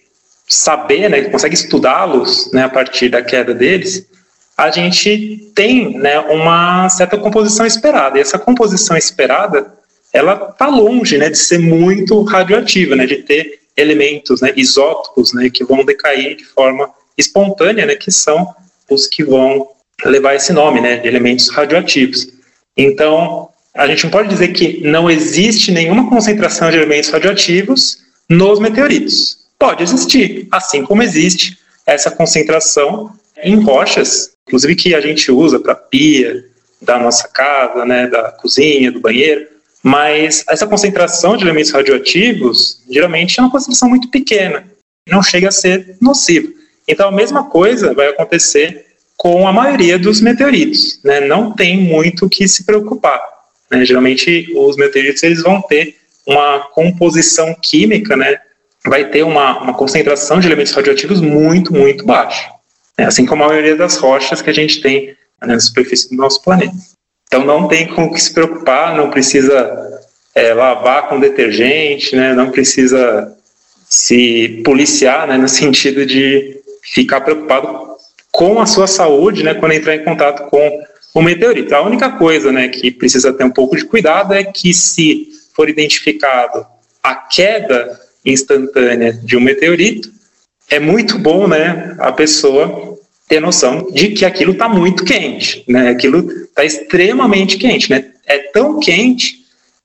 saber, 0.48 1.10
né, 1.10 1.22
consegue 1.24 1.56
estudá-los 1.56 2.52
né, 2.52 2.64
a 2.64 2.70
partir 2.70 3.10
da 3.10 3.22
queda 3.22 3.54
deles, 3.54 4.06
a 4.58 4.70
gente 4.70 5.52
tem 5.56 5.98
né, 5.98 6.20
uma 6.20 6.88
certa 6.90 7.18
composição 7.18 7.66
esperada. 7.66 8.18
E 8.18 8.22
essa 8.22 8.38
composição 8.38 8.96
esperada, 8.96 9.74
ela 10.14 10.50
está 10.52 10.68
longe 10.68 11.18
né, 11.18 11.30
de 11.30 11.38
ser 11.38 11.60
muito 11.60 12.22
radioativa, 12.24 12.96
né, 12.96 13.06
de 13.06 13.18
ter 13.18 13.63
elementos, 13.76 14.42
né, 14.42 14.54
isótopos, 14.56 15.34
né, 15.34 15.50
que 15.50 15.64
vão 15.64 15.84
decair 15.84 16.36
de 16.36 16.46
forma 16.46 16.90
espontânea, 17.18 17.86
né, 17.86 17.96
que 17.96 18.12
são 18.12 18.54
os 18.90 19.08
que 19.08 19.24
vão 19.24 19.68
levar 20.06 20.36
esse 20.36 20.54
nome, 20.54 20.82
né, 20.82 20.98
de 20.98 21.08
elementos 21.08 21.50
radioativos. 21.50 22.28
Então, 22.78 23.50
a 23.74 23.88
gente 23.88 24.04
não 24.04 24.12
pode 24.12 24.30
dizer 24.30 24.50
que 24.50 24.82
não 24.82 25.10
existe 25.10 25.72
nenhuma 25.72 26.10
concentração 26.10 26.70
de 26.70 26.78
elementos 26.78 27.10
radioativos 27.10 28.00
nos 28.30 28.60
meteoritos. 28.60 29.38
Pode 29.58 29.84
existir, 29.84 30.48
assim 30.52 30.84
como 30.84 31.02
existe 31.02 31.58
essa 31.86 32.12
concentração 32.12 33.14
em 33.42 33.60
rochas, 33.62 34.32
inclusive 34.48 34.76
que 34.76 34.96
a 34.96 35.02
gente 35.02 35.32
usa 35.32 35.60
para 35.60 35.76
pia 35.76 36.46
da 36.82 37.00
nossa 37.00 37.28
casa, 37.28 37.86
né, 37.86 38.08
da 38.08 38.32
cozinha, 38.32 38.92
do 38.92 39.00
banheiro, 39.00 39.48
mas 39.84 40.46
essa 40.48 40.66
concentração 40.66 41.36
de 41.36 41.44
elementos 41.44 41.72
radioativos, 41.72 42.82
geralmente, 42.90 43.38
é 43.38 43.44
uma 43.44 43.52
concentração 43.52 43.90
muito 43.90 44.10
pequena, 44.10 44.66
não 45.08 45.22
chega 45.22 45.50
a 45.50 45.52
ser 45.52 45.98
nociva. 46.02 46.48
Então, 46.88 47.10
a 47.10 47.12
mesma 47.12 47.50
coisa 47.50 47.94
vai 47.94 48.08
acontecer 48.08 48.86
com 49.18 49.46
a 49.48 49.54
maioria 49.54 50.00
dos 50.00 50.22
meteoritos, 50.22 51.00
né? 51.04 51.20
Não 51.20 51.52
tem 51.52 51.78
muito 51.78 52.26
o 52.26 52.30
que 52.30 52.48
se 52.48 52.66
preocupar. 52.66 53.22
Né? 53.70 53.86
Geralmente, 53.86 54.52
os 54.56 54.76
meteoritos 54.78 55.22
eles 55.24 55.42
vão 55.42 55.62
ter 55.62 55.98
uma 56.26 56.60
composição 56.60 57.54
química, 57.62 58.16
né? 58.16 58.40
Vai 58.86 59.10
ter 59.10 59.24
uma, 59.24 59.62
uma 59.62 59.74
concentração 59.74 60.40
de 60.40 60.48
elementos 60.48 60.74
radioativos 60.74 61.22
muito, 61.22 61.74
muito 61.74 62.06
baixa. 62.06 62.50
Né? 62.98 63.06
Assim 63.06 63.26
como 63.26 63.44
a 63.44 63.48
maioria 63.48 63.76
das 63.76 63.98
rochas 63.98 64.42
que 64.42 64.50
a 64.50 64.54
gente 64.54 64.82
tem 64.82 65.08
né, 65.08 65.16
na 65.54 65.60
superfície 65.60 66.10
do 66.10 66.16
nosso 66.16 66.42
planeta. 66.42 66.76
Então 67.34 67.44
não 67.44 67.68
tem 67.68 67.88
com 67.88 68.04
o 68.04 68.14
que 68.14 68.22
se 68.22 68.32
preocupar, 68.32 68.96
não 68.96 69.10
precisa 69.10 70.00
é, 70.36 70.54
lavar 70.54 71.10
com 71.10 71.20
detergente, 71.20 72.16
né? 72.16 72.32
Não 72.32 72.52
precisa 72.52 73.36
se 73.90 74.62
policiar, 74.64 75.28
né? 75.28 75.36
No 75.36 75.48
sentido 75.48 76.06
de 76.06 76.62
ficar 76.84 77.22
preocupado 77.22 77.88
com 78.32 78.62
a 78.62 78.68
sua 78.68 78.86
saúde, 78.86 79.42
né? 79.42 79.56
Quando 79.56 79.72
entrar 79.72 79.96
em 79.96 80.04
contato 80.04 80.48
com 80.48 80.84
o 81.16 81.24
meteorito. 81.24 81.74
A 81.74 81.82
única 81.82 82.12
coisa, 82.12 82.52
né, 82.52 82.68
que 82.68 82.92
precisa 82.92 83.34
ter 83.34 83.44
um 83.44 83.52
pouco 83.52 83.76
de 83.76 83.86
cuidado 83.86 84.36
é 84.36 84.44
que 84.44 84.72
se 84.72 85.30
for 85.56 85.68
identificado 85.68 86.64
a 87.02 87.16
queda 87.16 88.00
instantânea 88.24 89.12
de 89.12 89.36
um 89.36 89.42
meteorito, 89.42 90.12
é 90.70 90.80
muito 90.80 91.18
bom, 91.18 91.48
né, 91.48 91.96
a 91.98 92.12
pessoa 92.12 92.93
ter 93.34 93.40
noção 93.40 93.88
de 93.90 94.10
que 94.10 94.26
aquilo 94.26 94.52
está 94.52 94.70
muito 94.70 95.04
quente, 95.04 95.64
né, 95.68 95.90
aquilo 95.90 96.30
está 96.44 96.64
extremamente 96.64 97.58
quente, 97.58 97.90
né, 97.90 98.12
é 98.28 98.38
tão 98.38 98.80
quente 98.80 99.40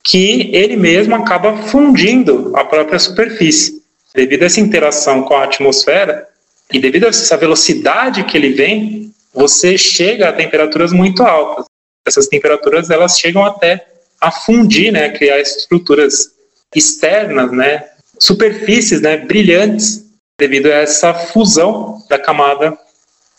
que 0.04 0.50
ele 0.54 0.76
mesmo 0.76 1.14
acaba 1.14 1.56
fundindo 1.62 2.52
a 2.54 2.62
própria 2.62 2.98
superfície. 2.98 3.82
Devido 4.14 4.42
a 4.42 4.46
essa 4.46 4.60
interação 4.60 5.22
com 5.22 5.34
a 5.34 5.44
atmosfera 5.44 6.28
e 6.70 6.78
devido 6.78 7.04
a 7.04 7.08
essa 7.08 7.38
velocidade 7.38 8.24
que 8.24 8.36
ele 8.36 8.50
vem, 8.50 9.14
você 9.32 9.78
chega 9.78 10.28
a 10.28 10.32
temperaturas 10.32 10.92
muito 10.92 11.22
altas. 11.22 11.64
Essas 12.06 12.28
temperaturas 12.28 12.90
elas 12.90 13.18
chegam 13.18 13.42
até 13.46 13.86
a 14.20 14.30
fundir, 14.30 14.92
né, 14.92 15.08
criar 15.08 15.40
estruturas 15.40 16.32
externas, 16.74 17.50
né, 17.50 17.84
superfícies, 18.18 19.00
né, 19.00 19.16
brilhantes, 19.16 20.04
devido 20.38 20.66
a 20.66 20.80
essa 20.80 21.14
fusão 21.14 21.98
da 22.10 22.18
camada 22.18 22.76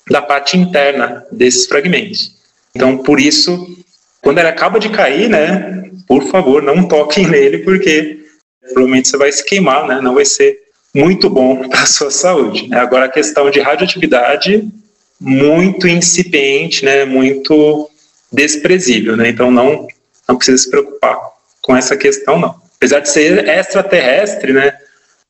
da 0.09 0.21
parte 0.21 0.57
interna 0.57 1.25
desses 1.31 1.65
fragmentos. 1.65 2.35
Então, 2.75 2.97
por 2.97 3.19
isso, 3.19 3.77
quando 4.21 4.39
ele 4.39 4.47
acaba 4.47 4.79
de 4.79 4.89
cair, 4.89 5.29
né, 5.29 5.89
por 6.07 6.23
favor, 6.25 6.61
não 6.61 6.87
toquem 6.87 7.27
nele, 7.29 7.59
porque 7.59 8.19
provavelmente 8.61 9.07
você 9.07 9.17
vai 9.17 9.31
se 9.31 9.43
queimar, 9.43 9.87
né, 9.87 9.99
não 10.01 10.15
vai 10.15 10.25
ser 10.25 10.59
muito 10.93 11.29
bom 11.29 11.67
para 11.69 11.81
a 11.81 11.85
sua 11.85 12.11
saúde. 12.11 12.67
Né. 12.67 12.79
Agora, 12.79 13.05
a 13.05 13.11
questão 13.11 13.49
de 13.49 13.59
radioatividade, 13.59 14.67
muito 15.19 15.87
incipiente, 15.87 16.85
né, 16.85 17.05
muito 17.05 17.89
desprezível, 18.31 19.17
né, 19.17 19.29
então 19.29 19.51
não, 19.51 19.87
não 20.27 20.37
precisa 20.37 20.57
se 20.57 20.69
preocupar 20.69 21.17
com 21.61 21.75
essa 21.75 21.97
questão, 21.97 22.39
não 22.39 22.69
apesar 22.79 23.01
de 23.01 23.09
ser 23.09 23.47
extraterrestre, 23.47 24.53
né, 24.53 24.73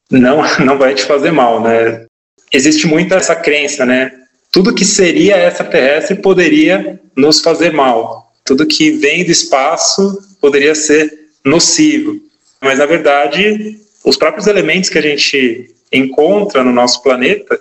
não, 0.10 0.44
não 0.64 0.78
vai 0.78 0.94
te 0.94 1.04
fazer 1.04 1.32
mal, 1.32 1.62
né? 1.62 2.06
Existe 2.54 2.88
muito 2.88 3.14
essa 3.14 3.36
crença, 3.36 3.86
né? 3.86 4.12
Tudo 4.52 4.74
que 4.74 4.86
seria 4.86 5.38
extraterrestre 5.38 6.16
poderia 6.16 7.00
nos 7.16 7.40
fazer 7.42 7.72
mal. 7.72 8.34
Tudo 8.44 8.66
que 8.66 8.92
vem 8.92 9.24
do 9.24 9.32
espaço 9.32 10.18
poderia 10.42 10.74
ser 10.74 11.30
nocivo. 11.46 12.20
Mas, 12.62 12.80
na 12.80 12.86
verdade, 12.86 13.80
os 14.04 14.18
próprios 14.18 14.48
elementos 14.48 14.90
que 14.90 14.98
a 14.98 15.02
gente 15.02 15.76
encontra 15.92 16.64
no 16.64 16.72
nosso 16.72 17.02
planeta, 17.04 17.60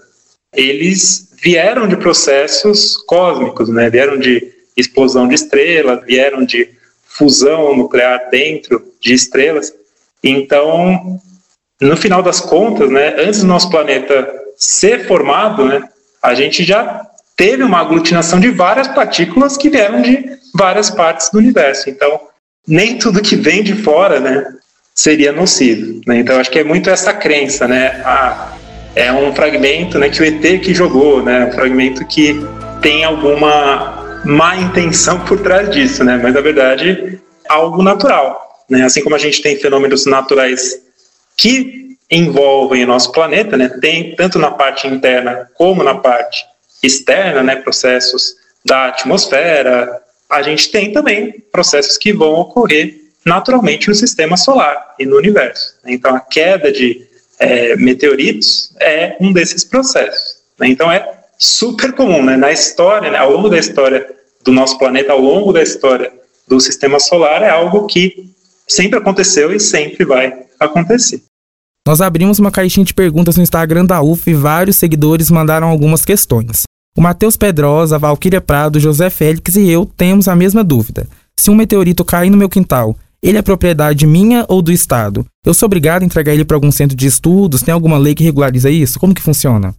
eles 0.55 1.29
vieram 1.41 1.87
de 1.87 1.97
processos 1.97 2.97
cósmicos, 2.97 3.69
né? 3.69 3.91
Vieram 3.91 4.19
de 4.19 4.53
explosão 4.77 5.29
de 5.29 5.35
estrelas, 5.35 6.05
vieram 6.05 6.45
de 6.45 6.71
fusão 7.05 7.77
nuclear 7.77 8.31
dentro 8.31 8.93
de 9.01 9.13
estrelas. 9.13 9.73
Então, 10.23 11.21
no 11.81 11.97
final 11.97 12.23
das 12.23 12.41
contas, 12.41 12.91
né, 12.91 13.15
antes 13.19 13.41
do 13.41 13.47
nosso 13.47 13.71
planeta 13.71 14.33
ser 14.57 15.07
formado, 15.07 15.65
né, 15.65 15.89
a 16.23 16.35
gente 16.35 16.65
já 16.65 17.03
teve 17.37 17.63
uma 17.63 17.79
aglutinação 17.79 18.41
de 18.41 18.51
várias 18.51 18.89
partículas 18.89 19.57
que 19.57 19.71
vieram 19.71 20.03
de 20.03 20.25
várias 20.55 20.91
partes 20.91 21.31
do 21.31 21.39
universo. 21.39 21.89
Então, 21.89 22.21
nem 22.67 22.99
tudo 22.99 23.23
que 23.23 23.37
vem 23.37 23.63
de 23.63 23.75
fora, 23.75 24.19
né, 24.19 24.45
seria 24.95 25.33
nocivo. 25.33 26.01
Né? 26.07 26.19
Então, 26.19 26.41
acho 26.41 26.51
que 26.51 26.59
é 26.59 26.65
muito 26.65 26.91
essa 26.91 27.13
crença, 27.13 27.69
né? 27.69 28.03
Ah, 28.05 28.53
é 28.97 29.13
um 29.13 29.33
fragmento, 29.33 29.99
né, 29.99 30.09
que 30.09 30.21
o 30.21 30.25
ET 30.25 30.61
que 30.61 30.75
jogou, 30.75 31.23
né, 31.23 31.47
um 31.47 31.53
fragmento 31.53 32.05
que 32.07 32.35
tem 32.83 33.05
alguma 33.05 34.21
má 34.25 34.57
intenção 34.57 35.21
por 35.25 35.41
trás 35.41 35.71
disso, 35.71 36.03
né? 36.03 36.19
Mas 36.21 36.35
na 36.35 36.41
verdade, 36.41 37.21
algo 37.49 37.83
natural. 37.83 38.65
Né? 38.69 38.83
Assim 38.83 39.03
como 39.03 39.15
a 39.15 39.19
gente 39.19 39.41
tem 39.41 39.57
fenômenos 39.57 40.05
naturais 40.07 40.81
que 41.37 41.88
envolvem 42.11 42.85
o 42.85 42.87
nosso 42.87 43.13
planeta, 43.13 43.57
né? 43.57 43.69
tem 43.81 44.15
tanto 44.15 44.39
na 44.39 44.51
parte 44.51 44.87
interna 44.87 45.49
como 45.55 45.83
na 45.83 45.95
parte 45.95 46.47
externa, 46.83 47.43
né? 47.43 47.57
processos 47.57 48.35
da 48.65 48.87
atmosfera, 48.87 50.03
a 50.29 50.43
gente 50.43 50.71
tem 50.71 50.93
também 50.93 51.43
processos 51.53 51.97
que 51.97 52.13
vão 52.13 52.35
ocorrer 52.35 53.01
naturalmente 53.25 53.89
no 53.89 53.95
sistema 53.95 54.37
solar 54.37 54.95
e 54.99 55.07
no 55.07 55.17
universo. 55.17 55.75
Então, 55.87 56.15
a 56.15 56.21
queda 56.21 56.73
de 56.73 57.07
é, 57.39 57.77
meteoritos 57.77 58.75
é 58.81 59.17
um 59.21 59.33
desses 59.33 59.65
processos. 59.65 60.43
Né? 60.59 60.69
Então, 60.69 60.91
é 60.91 61.19
super 61.39 61.93
comum 61.93 62.23
né? 62.23 62.37
na 62.37 62.53
história, 62.53 63.11
né? 63.11 63.19
ao 63.19 63.33
longo 63.33 63.49
da 63.49 63.59
história 63.59 64.07
do 64.43 64.53
nosso 64.53 64.79
planeta, 64.79 65.13
ao 65.13 65.21
longo 65.21 65.53
da 65.53 65.63
história 65.63 66.13
do 66.47 66.59
sistema 66.61 66.99
solar, 66.99 67.43
é 67.43 67.51
algo 67.51 67.87
que 67.87 68.31
sempre 68.67 68.99
aconteceu 68.99 69.53
e 69.55 69.61
sempre 69.61 70.05
vai 70.05 70.45
acontecer. 70.59 71.23
Nós 71.89 72.03
abrimos 72.03 72.39
uma 72.39 72.51
caixinha 72.51 72.85
de 72.85 72.93
perguntas 72.93 73.39
no 73.39 73.43
Instagram 73.43 73.87
da 73.87 74.03
UF 74.03 74.31
e 74.31 74.35
vários 74.35 74.77
seguidores 74.77 75.31
mandaram 75.31 75.69
algumas 75.69 76.05
questões. 76.05 76.65
O 76.95 77.01
Matheus 77.01 77.35
Pedrosa, 77.35 77.95
a 77.95 77.99
Valquíria 77.99 78.43
Prado, 78.43 78.79
José 78.79 79.09
Félix 79.09 79.57
e 79.57 79.71
eu 79.71 79.87
temos 79.97 80.29
a 80.29 80.37
mesma 80.37 80.63
dúvida. 80.63 81.09
Se 81.35 81.51
um 81.51 81.55
meteorito 81.55 82.05
cair 82.05 82.29
no 82.29 82.37
meu 82.37 82.51
quintal, 82.51 82.95
ele 83.23 83.39
é 83.39 83.43
propriedade 83.43 84.07
minha 84.07 84.45
ou 84.51 84.61
do 84.61 84.71
Estado? 84.71 85.25
Eu 85.47 85.55
sou 85.55 85.65
obrigado 85.65 86.03
a 86.03 86.05
entregar 86.05 86.35
ele 86.35 86.45
para 86.45 86.59
algum 86.59 86.71
centro 86.71 86.95
de 86.95 87.07
estudos? 87.07 87.63
Tem 87.63 87.73
alguma 87.73 87.97
lei 87.97 88.15
que 88.15 88.23
regulariza 88.23 88.69
isso? 88.69 89.01
Como 89.01 89.15
que 89.15 89.23
funciona? 89.23 89.75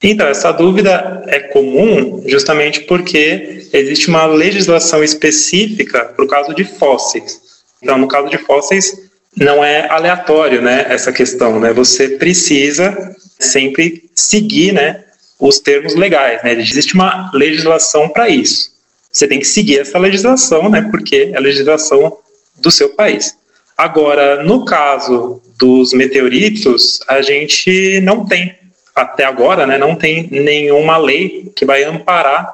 Então, 0.00 0.28
essa 0.28 0.52
dúvida 0.52 1.24
é 1.26 1.40
comum 1.40 2.22
justamente 2.28 2.82
porque 2.82 3.68
existe 3.72 4.06
uma 4.06 4.26
legislação 4.26 5.02
específica 5.02 6.04
para 6.04 6.24
o 6.24 6.28
caso 6.28 6.54
de 6.54 6.62
fósseis. 6.62 7.40
Então, 7.82 7.98
no 7.98 8.06
caso 8.06 8.30
de 8.30 8.38
fósseis, 8.38 9.07
não 9.36 9.64
é 9.64 9.88
aleatório, 9.88 10.60
né, 10.60 10.86
essa 10.88 11.12
questão, 11.12 11.60
né? 11.60 11.72
Você 11.72 12.10
precisa 12.10 13.14
sempre 13.38 14.08
seguir, 14.14 14.72
né, 14.72 15.04
os 15.38 15.60
termos 15.60 15.94
legais, 15.94 16.42
né? 16.42 16.52
Existe 16.54 16.94
uma 16.94 17.30
legislação 17.32 18.08
para 18.08 18.28
isso. 18.28 18.72
Você 19.10 19.26
tem 19.26 19.38
que 19.38 19.46
seguir 19.46 19.80
essa 19.80 19.98
legislação, 19.98 20.68
né, 20.68 20.88
porque 20.90 21.30
é 21.32 21.36
a 21.36 21.40
legislação 21.40 22.18
do 22.56 22.70
seu 22.70 22.90
país. 22.90 23.36
Agora, 23.76 24.42
no 24.42 24.64
caso 24.64 25.40
dos 25.56 25.92
meteoritos, 25.92 27.00
a 27.06 27.22
gente 27.22 28.00
não 28.00 28.26
tem 28.26 28.56
até 28.94 29.24
agora, 29.24 29.66
né, 29.66 29.78
não 29.78 29.94
tem 29.94 30.28
nenhuma 30.30 30.96
lei 30.96 31.52
que 31.54 31.64
vai 31.64 31.84
amparar 31.84 32.52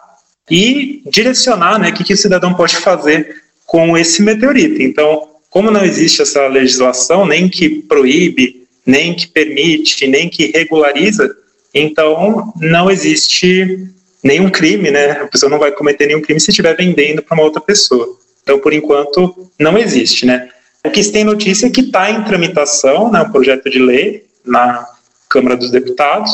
e 0.51 1.03
direcionar, 1.07 1.79
né, 1.79 1.89
o 1.89 1.95
que, 1.95 2.05
que 2.05 2.13
o 2.13 2.17
cidadão 2.17 2.53
pode 2.53 2.77
fazer 2.77 3.43
com 3.65 3.97
esse 3.97 4.23
meteorito. 4.23 4.83
Então, 4.83 5.34
como 5.55 5.71
não 5.71 5.85
existe 5.85 6.21
essa 6.21 6.49
legislação, 6.49 7.25
nem 7.25 7.49
que 7.49 7.69
proíbe, 7.83 8.67
nem 8.85 9.15
que 9.15 9.29
permite, 9.29 10.05
nem 10.05 10.29
que 10.29 10.51
regulariza, 10.51 11.33
então 11.73 12.53
não 12.57 12.91
existe 12.91 13.89
nenhum 14.21 14.51
crime, 14.51 14.91
né? 14.91 15.13
A 15.13 15.29
pessoa 15.29 15.49
não 15.49 15.61
vai 15.61 15.71
cometer 15.71 16.09
nenhum 16.09 16.21
crime 16.21 16.41
se 16.41 16.51
estiver 16.51 16.77
vendendo 16.77 17.23
para 17.23 17.37
uma 17.37 17.45
outra 17.45 17.61
pessoa. 17.61 18.19
Então, 18.43 18.59
por 18.59 18.73
enquanto, 18.73 19.49
não 19.57 19.79
existe, 19.79 20.27
né? 20.27 20.49
O 20.85 20.91
que 20.91 21.01
se 21.01 21.13
tem 21.13 21.23
notícia 21.23 21.69
é 21.69 21.71
que 21.71 21.83
está 21.83 22.11
em 22.11 22.25
tramitação, 22.25 23.13
né, 23.13 23.23
um 23.23 23.31
projeto 23.31 23.71
de 23.71 23.79
lei 23.79 24.25
na 24.45 24.85
Câmara 25.31 25.57
dos 25.57 25.71
Deputados, 25.71 26.33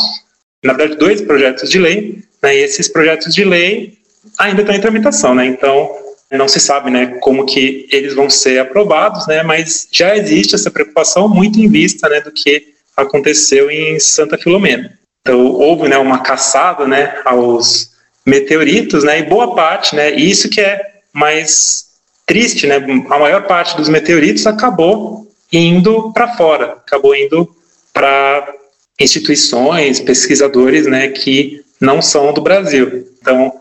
na 0.65 0.73
verdade, 0.73 0.99
dois 0.99 1.21
projetos 1.21 1.69
de 1.69 1.79
lei, 1.79 2.25
né, 2.43 2.57
e 2.57 2.63
esses 2.63 2.89
projetos 2.89 3.35
de 3.35 3.45
lei 3.45 3.99
ainda 4.39 4.63
estão 4.63 4.75
em 4.75 4.81
tramitação, 4.81 5.35
né? 5.35 5.45
Então, 5.45 5.91
não 6.39 6.49
se 6.49 6.61
sabe 6.61 6.91
né, 6.91 7.07
como 7.21 7.45
que 7.45 7.89
eles 7.91 8.15
vão 8.15 8.31
ser 8.31 8.61
aprovados, 8.61 9.27
né, 9.27 9.43
mas 9.43 9.89
já 9.91 10.17
existe 10.17 10.55
essa 10.55 10.71
preocupação 10.71 11.29
muito 11.29 11.59
em 11.59 11.69
vista 11.69 12.09
né, 12.09 12.21
do 12.21 12.31
que 12.31 12.75
aconteceu 12.97 13.71
em 13.71 13.99
Santa 13.99 14.39
Filomena. 14.39 14.97
Então, 15.23 15.47
houve 15.47 15.89
né, 15.89 15.99
uma 15.99 16.21
caçada 16.21 16.87
né, 16.87 17.21
aos 17.25 17.91
meteoritos, 18.25 19.03
né, 19.03 19.19
e 19.19 19.25
boa 19.25 19.55
parte, 19.55 19.97
né, 19.97 20.11
isso 20.13 20.49
que 20.49 20.61
é 20.61 20.81
mais 21.13 21.87
triste, 22.27 22.67
né, 22.67 22.77
a 22.77 23.19
maior 23.19 23.47
parte 23.47 23.77
dos 23.77 23.89
meteoritos 23.89 24.47
acabou 24.47 25.29
indo 25.53 26.13
para 26.13 26.37
fora, 26.37 26.73
acabou 26.75 27.15
indo 27.15 27.53
para 27.93 28.55
instituições, 29.01 29.99
pesquisadores 29.99 30.87
né, 30.87 31.09
que 31.09 31.65
não 31.81 32.01
são 32.01 32.33
do 32.33 32.41
Brasil. 32.41 33.09
Então, 33.21 33.53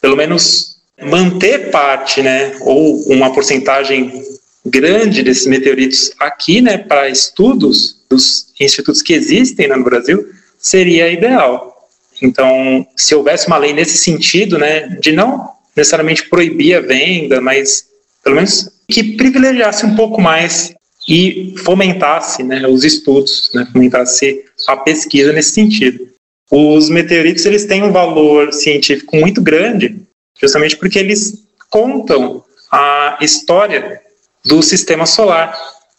pelo 0.00 0.16
menos 0.16 0.75
manter 1.02 1.70
parte, 1.70 2.22
né, 2.22 2.56
ou 2.60 3.02
uma 3.08 3.32
porcentagem 3.32 4.22
grande 4.64 5.22
desses 5.22 5.46
meteoritos 5.46 6.12
aqui, 6.18 6.60
né, 6.60 6.78
para 6.78 7.08
estudos 7.08 8.04
dos 8.08 8.52
institutos 8.58 9.02
que 9.02 9.12
existem 9.12 9.68
né, 9.68 9.76
no 9.76 9.84
Brasil, 9.84 10.26
seria 10.58 11.10
ideal. 11.10 11.88
Então, 12.22 12.86
se 12.96 13.14
houvesse 13.14 13.46
uma 13.46 13.58
lei 13.58 13.72
nesse 13.72 13.98
sentido, 13.98 14.58
né, 14.58 14.88
de 15.00 15.12
não 15.12 15.50
necessariamente 15.76 16.28
proibir 16.28 16.74
a 16.74 16.80
venda, 16.80 17.40
mas 17.40 17.84
pelo 18.24 18.36
menos 18.36 18.70
que 18.88 19.16
privilegiasse 19.16 19.84
um 19.84 19.94
pouco 19.94 20.20
mais 20.20 20.74
e 21.08 21.54
fomentasse 21.58 22.42
né, 22.42 22.66
os 22.66 22.82
estudos, 22.82 23.50
né, 23.54 23.68
fomentasse 23.72 24.44
a 24.66 24.76
pesquisa 24.76 25.32
nesse 25.32 25.52
sentido. 25.52 26.08
Os 26.50 26.88
meteoritos 26.88 27.44
eles 27.44 27.66
têm 27.66 27.82
um 27.82 27.92
valor 27.92 28.52
científico 28.52 29.16
muito 29.16 29.42
grande, 29.42 29.96
justamente 30.40 30.76
porque 30.76 30.98
eles 30.98 31.44
contam 31.70 32.44
a 32.70 33.18
história 33.20 34.00
do 34.44 34.62
sistema 34.62 35.06
solar. 35.06 35.56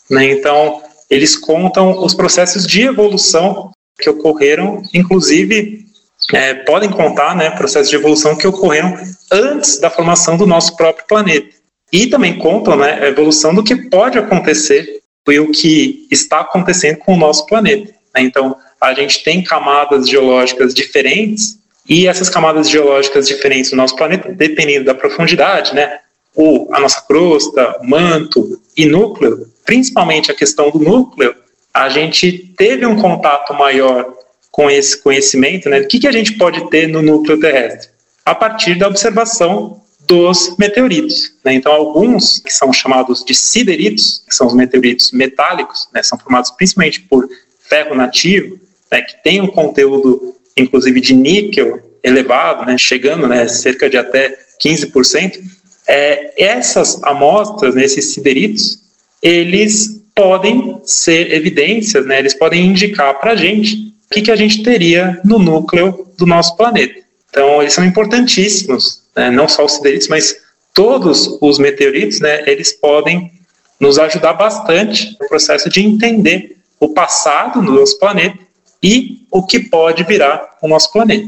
Né? 0.09 0.31
Então, 0.31 0.81
eles 1.09 1.35
contam 1.35 2.03
os 2.03 2.13
processos 2.13 2.65
de 2.65 2.83
evolução 2.83 3.71
que 3.99 4.09
ocorreram, 4.09 4.81
inclusive 4.93 5.85
é, 6.33 6.53
podem 6.53 6.89
contar 6.89 7.35
né, 7.35 7.51
processos 7.51 7.89
de 7.89 7.95
evolução 7.95 8.35
que 8.35 8.47
ocorreram 8.47 8.97
antes 9.31 9.79
da 9.79 9.89
formação 9.89 10.37
do 10.37 10.45
nosso 10.45 10.75
próprio 10.75 11.05
planeta. 11.07 11.55
E 11.91 12.07
também 12.07 12.37
contam 12.37 12.75
né, 12.75 12.99
a 13.01 13.07
evolução 13.07 13.53
do 13.53 13.63
que 13.63 13.75
pode 13.75 14.17
acontecer 14.17 15.01
e 15.27 15.39
o 15.39 15.51
que 15.51 16.07
está 16.11 16.39
acontecendo 16.39 16.97
com 16.97 17.13
o 17.13 17.17
nosso 17.17 17.45
planeta. 17.45 17.93
Né? 18.15 18.21
Então, 18.21 18.55
a 18.79 18.93
gente 18.93 19.23
tem 19.23 19.43
camadas 19.43 20.07
geológicas 20.07 20.73
diferentes 20.73 21.57
e 21.87 22.07
essas 22.07 22.29
camadas 22.29 22.69
geológicas 22.69 23.27
diferentes 23.27 23.71
do 23.71 23.77
nosso 23.77 23.95
planeta, 23.95 24.31
dependendo 24.31 24.85
da 24.85 24.95
profundidade, 24.95 25.73
né, 25.73 25.99
o, 26.35 26.67
a 26.71 26.79
nossa 26.79 27.01
crosta, 27.01 27.79
manto 27.83 28.61
e 28.75 28.85
núcleo, 28.85 29.47
principalmente 29.65 30.31
a 30.31 30.35
questão 30.35 30.69
do 30.69 30.79
núcleo, 30.79 31.35
a 31.73 31.89
gente 31.89 32.53
teve 32.57 32.85
um 32.85 32.95
contato 32.95 33.53
maior 33.53 34.13
com 34.51 34.69
esse 34.69 35.01
conhecimento, 35.01 35.69
né? 35.69 35.81
O 35.81 35.87
que, 35.87 35.99
que 35.99 36.07
a 36.07 36.11
gente 36.11 36.33
pode 36.33 36.67
ter 36.69 36.87
no 36.87 37.01
núcleo 37.01 37.39
terrestre? 37.39 37.89
A 38.25 38.33
partir 38.33 38.75
da 38.75 38.87
observação 38.87 39.79
dos 40.07 40.55
meteoritos. 40.57 41.33
Né? 41.43 41.53
Então, 41.53 41.71
alguns 41.71 42.39
que 42.39 42.51
são 42.51 42.71
chamados 42.71 43.23
de 43.23 43.35
sideritos, 43.35 44.23
que 44.27 44.33
são 44.33 44.47
os 44.47 44.53
meteoritos 44.53 45.11
metálicos, 45.11 45.89
né? 45.93 46.01
são 46.01 46.17
formados 46.17 46.49
principalmente 46.51 47.01
por 47.01 47.27
ferro 47.59 47.93
nativo, 47.93 48.57
né? 48.89 49.01
que 49.01 49.21
tem 49.21 49.41
um 49.41 49.47
conteúdo, 49.47 50.35
inclusive, 50.57 50.99
de 50.99 51.13
níquel 51.13 51.81
elevado, 52.03 52.65
né? 52.65 52.77
chegando 52.77 53.27
né? 53.27 53.47
cerca 53.47 53.89
de 53.89 53.97
até 53.97 54.37
15%. 54.63 55.39
É, 55.87 56.33
essas 56.37 57.01
amostras, 57.03 57.75
né? 57.75 57.83
esses 57.85 58.13
sideritos, 58.13 58.79
eles 59.21 60.01
podem 60.15 60.81
ser 60.83 61.31
evidências, 61.31 62.05
né? 62.05 62.19
eles 62.19 62.33
podem 62.33 62.65
indicar 62.65 63.19
para 63.19 63.31
a 63.31 63.35
gente 63.35 63.93
o 64.09 64.13
que, 64.13 64.21
que 64.21 64.31
a 64.31 64.35
gente 64.35 64.63
teria 64.63 65.19
no 65.23 65.37
núcleo 65.37 66.07
do 66.17 66.25
nosso 66.25 66.55
planeta. 66.55 66.95
Então, 67.29 67.61
eles 67.61 67.73
são 67.73 67.85
importantíssimos, 67.85 69.03
né? 69.15 69.29
não 69.29 69.47
só 69.47 69.65
os 69.65 69.73
sideritos, 69.73 70.07
mas 70.07 70.37
todos 70.73 71.37
os 71.41 71.59
meteoritos, 71.59 72.19
né? 72.19 72.43
eles 72.49 72.73
podem 72.73 73.31
nos 73.79 73.99
ajudar 73.99 74.33
bastante 74.33 75.15
no 75.19 75.27
processo 75.27 75.69
de 75.69 75.81
entender 75.81 76.57
o 76.79 76.89
passado 76.89 77.61
do 77.61 77.73
nosso 77.73 77.97
planeta 77.99 78.46
e 78.81 79.25
o 79.31 79.45
que 79.45 79.59
pode 79.59 80.03
virar 80.03 80.57
o 80.61 80.67
nosso 80.67 80.91
planeta. 80.91 81.27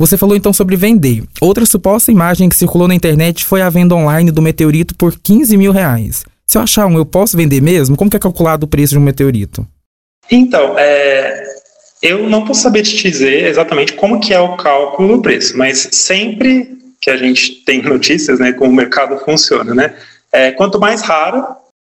Você 0.00 0.16
falou 0.16 0.36
então 0.36 0.52
sobre 0.52 0.76
vender. 0.76 1.24
Outra 1.40 1.66
suposta 1.66 2.12
imagem 2.12 2.48
que 2.48 2.56
circulou 2.56 2.86
na 2.86 2.94
internet 2.94 3.44
foi 3.44 3.60
a 3.60 3.68
venda 3.68 3.96
online 3.96 4.30
do 4.30 4.40
meteorito 4.40 4.94
por 4.94 5.18
15 5.18 5.56
mil 5.56 5.72
reais. 5.72 6.24
Se 6.46 6.56
eu 6.56 6.62
achar 6.62 6.86
um, 6.86 6.96
eu 6.96 7.04
posso 7.04 7.36
vender 7.36 7.60
mesmo? 7.60 7.96
Como 7.96 8.08
que 8.08 8.16
é 8.16 8.20
calculado 8.20 8.64
o 8.64 8.68
preço 8.68 8.92
de 8.92 8.98
um 8.98 9.02
meteorito? 9.02 9.66
Então, 10.30 10.78
é, 10.78 11.42
eu 12.00 12.28
não 12.28 12.44
posso 12.44 12.62
saber 12.62 12.82
te 12.82 12.96
dizer 12.96 13.46
exatamente 13.46 13.94
como 13.94 14.20
que 14.20 14.32
é 14.32 14.40
o 14.40 14.56
cálculo 14.56 15.16
do 15.16 15.22
preço, 15.22 15.56
mas 15.58 15.88
sempre 15.92 16.78
que 17.00 17.10
a 17.10 17.16
gente 17.16 17.64
tem 17.64 17.82
notícias, 17.82 18.38
né, 18.38 18.52
como 18.52 18.70
o 18.70 18.74
mercado 18.74 19.18
funciona, 19.24 19.74
né, 19.74 19.94
é, 20.32 20.52
quanto 20.52 20.80
mais 20.80 21.02
raro, 21.02 21.44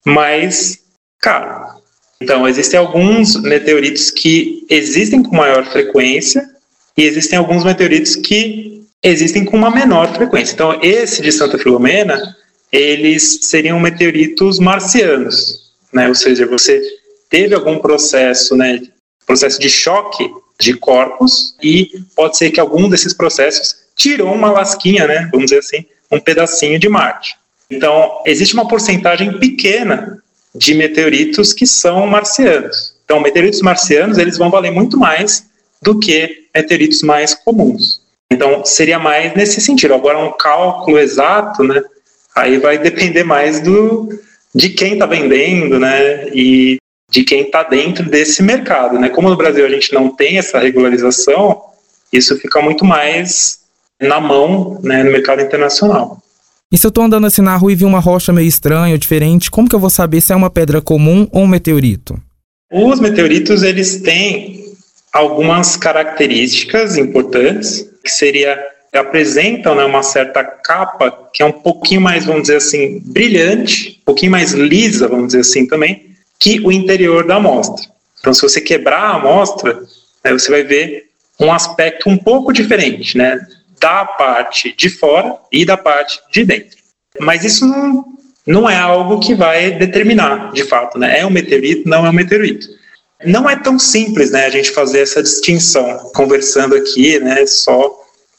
mais 0.06 0.80
caro. 1.20 1.80
Então, 2.22 2.48
existem 2.48 2.78
alguns 2.80 3.36
meteoritos 3.42 4.12
que 4.12 4.66
existem 4.70 5.24
com 5.24 5.36
maior 5.36 5.66
frequência 5.66 6.50
e 6.98 7.04
existem 7.04 7.40
alguns 7.40 7.64
meteoritos 7.64 8.16
que 8.16 8.84
existem 9.02 9.46
com 9.46 9.56
uma 9.56 9.70
menor 9.72 10.14
frequência. 10.14 10.54
Então, 10.54 10.80
esse 10.82 11.22
de 11.22 11.32
Santa 11.32 11.58
Filomena, 11.58 12.36
eles 12.72 13.40
seriam 13.44 13.80
meteoritos 13.80 14.60
marcianos, 14.60 15.72
né? 15.94 16.10
Ou 16.10 16.16
seja, 16.16 16.46
você 16.46 16.82
teve 17.30 17.56
algum 17.56 17.80
processo, 17.80 18.56
né, 18.56 18.82
processo 19.26 19.60
de 19.60 19.70
choque 19.70 20.30
de 20.60 20.74
corpos 20.74 21.56
e 21.64 22.04
pode 22.16 22.38
ser 22.38 22.52
que 22.52 22.60
algum 22.60 22.90
desses 22.90 23.14
processos 23.14 23.76
tirou 23.96 24.34
uma 24.34 24.52
lasquinha, 24.52 25.08
né, 25.08 25.30
vamos 25.32 25.46
dizer 25.46 25.60
assim, 25.60 25.86
um 26.12 26.20
pedacinho 26.20 26.80
de 26.80 26.90
Marte. 26.90 27.36
Então, 27.70 28.22
existe 28.26 28.56
uma 28.56 28.68
porcentagem 28.68 29.40
pequena 29.40 30.22
de 30.54 30.74
meteoritos 30.74 31.54
que 31.54 31.66
são 31.66 32.08
marcianos. 32.08 32.96
Então, 33.06 33.20
meteoritos 33.20 33.62
marcianos, 33.62 34.18
eles 34.18 34.38
vão 34.38 34.50
valer 34.50 34.72
muito 34.72 34.98
mais 34.98 35.46
do 35.82 35.98
que 36.00 36.48
meteoritos 36.56 37.02
mais 37.02 37.34
comuns. 37.34 38.02
Então, 38.32 38.64
seria 38.64 39.00
mais 39.00 39.34
nesse 39.34 39.60
sentido. 39.62 39.94
Agora, 39.94 40.20
um 40.20 40.32
cálculo 40.32 41.00
exato, 41.00 41.64
né, 41.64 41.82
aí 42.36 42.58
vai 42.58 42.78
depender 42.78 43.24
mais 43.24 43.60
do 43.60 44.10
de 44.54 44.70
quem 44.70 44.94
está 44.94 45.06
vendendo, 45.06 45.80
né, 45.80 46.28
e 46.30 46.78
de 47.10 47.24
quem 47.24 47.42
está 47.42 47.64
dentro 47.64 48.08
desse 48.08 48.44
mercado. 48.44 49.00
Né? 49.00 49.10
Como 49.10 49.30
no 49.30 49.38
Brasil 49.38 49.66
a 49.66 49.70
gente 49.70 49.94
não 49.94 50.10
tem 50.16 50.38
essa 50.38 50.60
regularização, 50.60 51.62
isso 52.12 52.38
fica 52.38 52.62
muito 52.62 52.86
mais 52.86 53.60
na 54.00 54.20
mão 54.20 54.80
né, 54.84 55.04
no 55.04 55.12
mercado 55.12 55.42
internacional. 55.42 56.22
E 56.72 56.78
se 56.78 56.86
eu 56.86 56.90
estou 56.90 57.04
andando 57.04 57.26
assim 57.26 57.42
na 57.42 57.56
rua 57.56 57.72
e 57.72 57.76
vi 57.76 57.84
uma 57.84 58.00
rocha 58.00 58.32
meio 58.32 58.48
estranha 58.48 58.94
ou 58.94 58.98
diferente, 58.98 59.50
como 59.50 59.68
que 59.68 59.76
eu 59.76 59.80
vou 59.80 59.90
saber 59.90 60.22
se 60.22 60.32
é 60.32 60.36
uma 60.36 60.52
pedra 60.52 60.80
comum 60.80 61.28
ou 61.32 61.42
um 61.42 61.48
meteorito? 61.48 62.22
Os 62.72 63.00
meteoritos 63.00 63.64
eles 63.64 64.02
têm 64.02 64.66
algumas 65.12 65.76
características 65.76 66.96
importantes 66.96 67.90
que 68.04 68.12
seria 68.12 68.64
apresentam 68.94 69.76
né, 69.76 69.84
uma 69.84 70.02
certa 70.02 70.44
capa 70.44 71.30
que 71.34 71.44
é 71.44 71.46
um 71.46 71.52
pouquinho 71.52 72.02
mais, 72.02 72.26
vamos 72.26 72.44
dizer 72.44 72.58
assim, 72.58 73.00
brilhante, 73.06 74.00
um 74.02 74.06
pouquinho 74.06 74.32
mais 74.32 74.54
lisa, 74.54 75.08
vamos 75.08 75.28
dizer 75.28 75.42
assim 75.42 75.68
também, 75.68 76.08
que 76.40 76.60
o 76.60 76.72
interior 76.72 77.26
da 77.26 77.36
amostra. 77.36 77.86
Então, 78.20 78.34
se 78.34 78.42
você 78.42 78.60
quebrar 78.60 79.02
a 79.02 79.16
amostra, 79.16 79.80
né, 80.24 80.32
você 80.32 80.50
vai 80.50 80.64
ver 80.64 81.06
um 81.40 81.52
aspecto 81.52 82.10
um 82.10 82.18
pouco 82.18 82.52
diferente, 82.52 83.18
né, 83.18 83.40
da 83.80 84.06
parte 84.06 84.74
de 84.76 84.90
fora 84.90 85.36
e 85.52 85.66
da 85.66 85.78
parte 85.78 86.20
de 86.32 86.44
dentro. 86.44 86.78
Mas 87.20 87.44
isso 87.44 87.66
não, 87.66 88.06
não 88.46 88.70
é 88.70 88.78
algo 88.78 89.20
que 89.20 89.34
vai 89.34 89.72
determinar, 89.72 90.52
de 90.52 90.64
fato, 90.64 90.98
né, 90.98 91.20
é 91.20 91.26
um 91.26 91.30
meteorito, 91.30 91.88
não 91.88 92.06
é 92.06 92.10
um 92.10 92.14
meteorito. 92.14 92.68
Não 93.26 93.50
é 93.50 93.56
tão 93.56 93.78
simples, 93.78 94.32
né, 94.32 94.46
a 94.46 94.50
gente 94.50 94.72
fazer 94.72 95.02
essa 95.02 95.22
distinção, 95.22 96.12
conversando 96.16 96.76
aqui, 96.76 97.20
né, 97.20 97.46
só 97.46 97.94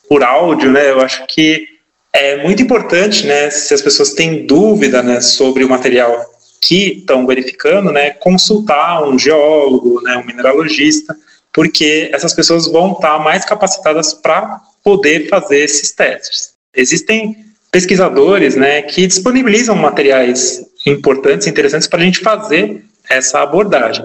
por 0.09 0.23
áudio, 0.23 0.71
né, 0.71 0.91
eu 0.91 1.01
acho 1.01 1.27
que 1.27 1.69
é 2.13 2.43
muito 2.43 2.63
importante, 2.63 3.27
né, 3.27 3.51
se 3.51 3.73
as 3.73 3.83
pessoas 3.83 4.15
têm 4.15 4.47
dúvida, 4.47 5.03
né, 5.03 5.21
sobre 5.21 5.65
o 5.65 5.69
material 5.69 6.25
que 6.61 6.99
estão 6.99 7.27
verificando, 7.27 7.93
né, 7.93 8.11
consultar 8.11 9.03
um 9.09 9.19
geólogo, 9.19 10.01
né, 10.03 10.17
um 10.17 10.27
mineralogista, 10.27 11.17
porque 11.53 12.11
essas 12.13 12.35
pessoas 12.35 12.67
vão 12.67 12.93
estar 12.93 13.19
mais 13.19 13.45
capacitadas 13.45 14.15
para 14.15 14.61
poder 14.83 15.29
fazer 15.29 15.59
esses 15.59 15.93
testes. 15.93 16.55
Existem 16.75 17.37
pesquisadores, 17.71 18.57
né, 18.57 18.83
que 18.83 19.07
disponibilizam 19.07 19.77
materiais 19.77 20.65
importantes, 20.87 21.47
interessantes 21.47 21.87
para 21.87 22.01
a 22.01 22.05
gente 22.05 22.21
fazer 22.21 22.85
essa 23.09 23.41
abordagem. 23.41 24.05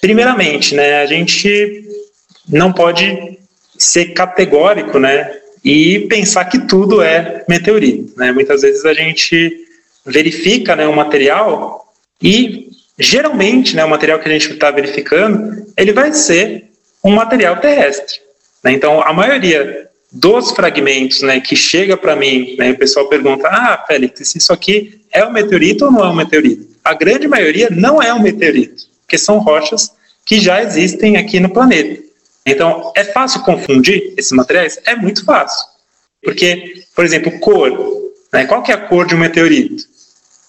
Primeiramente, 0.00 0.74
né, 0.74 1.00
a 1.02 1.06
gente 1.06 1.84
não 2.48 2.72
pode 2.72 3.38
ser 3.76 4.06
categórico, 4.14 4.98
né, 4.98 5.40
e 5.66 6.06
pensar 6.06 6.44
que 6.44 6.60
tudo 6.60 7.02
é 7.02 7.44
meteorito, 7.48 8.16
né? 8.16 8.30
Muitas 8.30 8.62
vezes 8.62 8.84
a 8.84 8.94
gente 8.94 9.66
verifica 10.04 10.76
né, 10.76 10.86
o 10.86 10.94
material 10.94 11.92
e 12.22 12.70
geralmente 12.96 13.74
né, 13.74 13.84
o 13.84 13.90
material 13.90 14.20
que 14.20 14.28
a 14.28 14.32
gente 14.32 14.52
está 14.52 14.70
verificando 14.70 15.66
ele 15.76 15.92
vai 15.92 16.12
ser 16.12 16.70
um 17.02 17.10
material 17.10 17.56
terrestre. 17.56 18.20
Né? 18.62 18.74
Então 18.74 19.02
a 19.02 19.12
maioria 19.12 19.90
dos 20.12 20.50
fragmentos 20.52 21.22
né, 21.22 21.40
que 21.40 21.56
chega 21.56 21.96
para 21.96 22.16
mim, 22.16 22.56
né, 22.56 22.70
o 22.70 22.78
pessoal 22.78 23.08
pergunta: 23.08 23.48
Ah, 23.48 23.84
Félix, 23.86 24.34
isso 24.34 24.52
aqui 24.52 25.00
é 25.12 25.24
um 25.24 25.32
meteorito 25.32 25.84
ou 25.84 25.90
não 25.90 26.04
é 26.04 26.08
um 26.08 26.14
meteorito? 26.14 26.76
A 26.84 26.94
grande 26.94 27.26
maioria 27.26 27.68
não 27.70 28.00
é 28.00 28.12
um 28.14 28.20
meteorito, 28.20 28.84
porque 29.02 29.18
são 29.18 29.38
rochas 29.38 29.92
que 30.24 30.40
já 30.40 30.62
existem 30.62 31.16
aqui 31.16 31.40
no 31.40 31.50
planeta. 31.50 32.02
Então, 32.44 32.92
é 32.96 33.02
fácil 33.02 33.42
confundir 33.42 34.14
esses 34.16 34.30
materiais? 34.30 34.78
É 34.86 34.94
muito 34.94 35.24
fácil. 35.24 35.66
Porque, 36.22 36.84
por 36.94 37.04
exemplo, 37.04 37.38
cor. 37.40 37.70
Né? 38.32 38.44
Qual 38.46 38.62
que 38.62 38.70
é 38.70 38.74
a 38.74 38.86
cor 38.86 39.06
de 39.06 39.16
um 39.16 39.18
meteorito? 39.18 39.84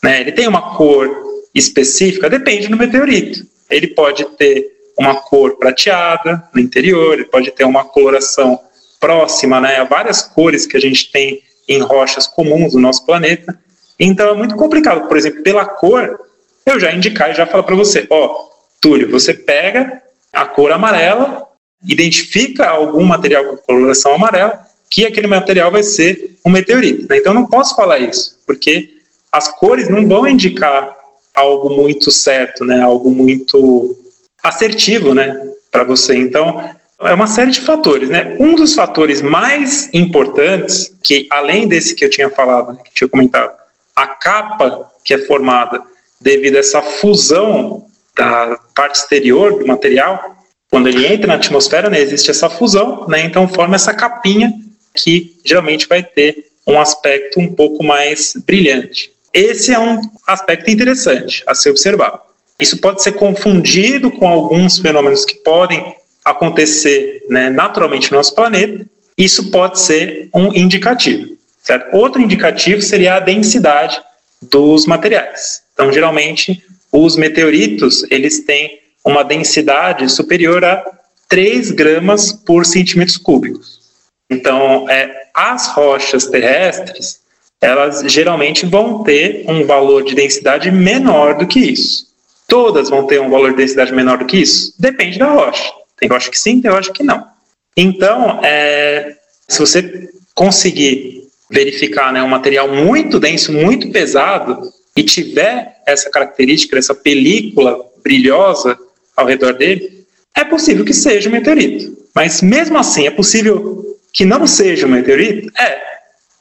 Né? 0.04 0.22
Ele 0.22 0.32
tem 0.32 0.48
uma 0.48 0.76
cor 0.76 1.10
específica? 1.56 2.30
Depende 2.30 2.68
do 2.68 2.78
meteorito. 2.78 3.46
Ele 3.70 3.88
pode 3.88 4.26
ter 4.38 4.72
uma 4.98 5.16
cor 5.16 5.58
prateada 5.58 6.48
no 6.54 6.62
interior, 6.62 7.14
ele 7.14 7.26
pode 7.26 7.52
ter 7.52 7.64
uma 7.64 7.84
coloração 7.86 8.60
próxima 9.00 9.62
né, 9.62 9.78
a 9.78 9.84
várias 9.84 10.22
cores 10.22 10.66
que 10.66 10.78
a 10.78 10.80
gente 10.80 11.12
tem 11.12 11.42
em 11.68 11.80
rochas 11.80 12.28
comuns 12.28 12.74
do 12.74 12.80
nosso 12.80 13.06
planeta. 13.06 13.58
Então 14.00 14.30
é 14.30 14.34
muito 14.34 14.56
complicado. 14.56 15.08
Por 15.08 15.18
exemplo, 15.18 15.44
pela 15.44 15.66
cor, 15.66 16.20
eu 16.66 16.80
já 16.80 16.92
indicar 16.94 17.32
e 17.32 17.36
já 17.36 17.46
falar 17.46 17.64
para 17.64 17.76
você, 17.76 18.06
ó, 18.10 18.48
Túlio, 18.80 19.10
você 19.10 19.34
pega 19.34 20.02
a 20.32 20.46
cor 20.46 20.72
amarela, 20.72 21.48
identifica 21.84 22.70
algum 22.70 23.04
material 23.04 23.46
com 23.46 23.58
coloração 23.58 24.14
amarela, 24.14 24.66
que 24.90 25.06
aquele 25.06 25.28
material 25.28 25.72
vai 25.72 25.84
ser 25.84 26.38
um 26.46 26.50
meteorito. 26.50 27.08
Né? 27.10 27.18
Então 27.18 27.34
não 27.34 27.46
posso 27.46 27.76
falar 27.76 28.00
isso, 28.00 28.40
porque 28.46 28.90
as 29.32 29.48
cores 29.48 29.90
não 29.90 30.08
vão 30.08 30.28
indicar 30.28 30.96
algo 31.36 31.70
muito 31.70 32.10
certo, 32.10 32.66
né? 32.66 32.82
Algo 32.82 33.12
muito 33.12 33.96
assertivo, 34.42 35.14
né? 35.14 35.50
Para 35.72 35.84
você. 35.84 36.18
Então 36.18 36.72
é 37.02 37.14
uma 37.14 37.28
série 37.28 37.52
de 37.52 37.62
fatores, 37.62 38.10
né? 38.10 38.36
Um 38.40 38.56
dos 38.56 38.74
fatores 38.74 39.22
mais 39.22 39.90
importantes, 39.94 40.96
que 41.04 41.28
além 41.30 41.68
desse 41.68 41.94
que 41.94 42.04
eu 42.04 42.10
tinha 42.10 42.30
falado, 42.30 42.74
né, 42.74 42.80
que 42.84 42.94
tinha 42.94 43.08
comentado, 43.08 43.56
a 43.96 44.08
capa 44.08 44.92
que 45.04 45.14
é 45.14 45.20
formada 45.20 45.84
devido 46.20 46.56
a 46.56 46.60
essa 46.60 46.82
fusão 46.82 47.86
da 48.16 48.60
parte 48.74 48.96
exterior 48.96 49.60
do 49.60 49.68
material, 49.68 50.36
quando 50.72 50.88
ele 50.88 51.06
entra 51.06 51.28
na 51.28 51.36
atmosfera, 51.36 51.90
né, 51.90 52.00
existe 52.00 52.32
essa 52.32 52.50
fusão, 52.50 53.08
né, 53.08 53.22
então 53.22 53.48
forma 53.48 53.76
essa 53.76 53.94
capinha 53.94 54.52
que 54.94 55.40
geralmente 55.46 55.88
vai 55.88 56.04
ter 56.04 56.48
um 56.66 56.80
aspecto 56.80 57.40
um 57.40 57.54
pouco 57.54 57.84
mais 57.84 58.34
brilhante. 58.46 59.12
Esse 59.32 59.72
é 59.72 59.80
um 59.80 60.02
aspecto 60.26 60.70
interessante 60.70 61.44
a 61.46 61.54
ser 61.54 61.70
observado. 61.70 62.20
Isso 62.60 62.78
pode 62.80 63.04
ser 63.04 63.14
confundido 63.14 64.10
com 64.10 64.28
alguns 64.28 64.80
fenômenos 64.80 65.24
que 65.24 65.36
podem 65.36 65.96
acontecer 66.30 67.24
né, 67.30 67.50
naturalmente 67.50 68.12
no 68.12 68.18
nosso 68.18 68.36
planeta. 68.36 68.86
Isso 69.18 69.50
pode 69.50 69.80
ser 69.80 70.30
um 70.34 70.54
indicativo. 70.54 71.38
Certo? 71.62 71.96
Outro 71.96 72.22
indicativo 72.22 72.82
seria 72.82 73.16
a 73.16 73.20
densidade 73.20 74.02
dos 74.42 74.86
materiais. 74.86 75.62
Então, 75.74 75.92
geralmente, 75.92 76.64
os 76.92 77.16
meteoritos 77.18 78.06
eles 78.10 78.42
têm 78.42 78.80
uma 79.04 79.24
densidade 79.24 80.10
superior 80.10 80.64
a 80.64 80.84
3 81.28 81.72
gramas 81.72 82.32
por 82.32 82.66
centímetros 82.66 83.18
cúbicos. 83.18 83.80
Então, 84.30 84.90
é, 84.90 85.14
as 85.34 85.68
rochas 85.68 86.26
terrestres, 86.28 87.20
elas 87.62 88.02
geralmente 88.12 88.66
vão 88.66 89.04
ter 89.04 89.46
um 89.48 89.66
valor 89.66 90.04
de 90.04 90.16
densidade 90.16 90.70
menor 90.72 91.38
do 91.38 91.48
que 91.48 91.60
isso. 91.60 92.08
Todas 92.48 92.90
vão 92.90 93.06
ter 93.06 93.20
um 93.20 93.30
valor 93.30 93.52
de 93.52 93.58
densidade 93.58 93.94
menor 93.94 94.20
do 94.20 94.26
que 94.26 94.38
isso? 94.38 94.74
Depende 94.80 95.20
da 95.20 95.28
rocha. 95.28 95.74
Tem 95.98 96.08
rocha 96.10 96.30
que 96.30 96.40
sim, 96.40 96.62
tem 96.62 96.72
rocha 96.72 96.92
que 96.92 97.04
não. 97.04 97.26
Então, 97.76 98.40
é, 98.44 99.16
se 99.48 99.60
você 99.60 100.10
conseguir 100.34 101.24
verificar 101.50 102.12
né, 102.14 102.22
um 102.22 102.28
material 102.28 102.68
muito 102.68 103.20
denso, 103.20 103.52
muito 103.52 103.90
pesado, 103.92 104.62
e 104.98 105.04
tiver 105.04 105.78
essa 105.86 106.10
característica, 106.10 106.78
essa 106.78 106.96
película 106.96 107.80
brilhosa 108.04 108.78
ao 109.16 109.28
redor 109.28 109.54
dele, 109.54 110.08
é 110.36 110.44
possível 110.44 110.84
que 110.84 110.94
seja 110.94 111.30
um 111.30 111.32
meteorito. 111.32 111.96
Mas 112.16 112.42
mesmo 112.42 112.80
assim, 112.80 113.06
é 113.06 113.12
possível 113.12 113.86
que 114.12 114.26
não 114.26 114.48
seja 114.48 114.88
um 114.88 114.90
meteorito? 114.90 115.52
É. 115.60 115.80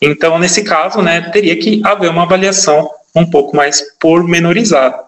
Então, 0.01 0.39
nesse 0.39 0.63
caso, 0.63 1.03
né, 1.03 1.31
teria 1.31 1.57
que 1.57 1.83
haver 1.85 2.09
uma 2.09 2.23
avaliação 2.23 2.91
um 3.15 3.27
pouco 3.29 3.55
mais 3.55 3.83
pormenorizada. 4.01 5.05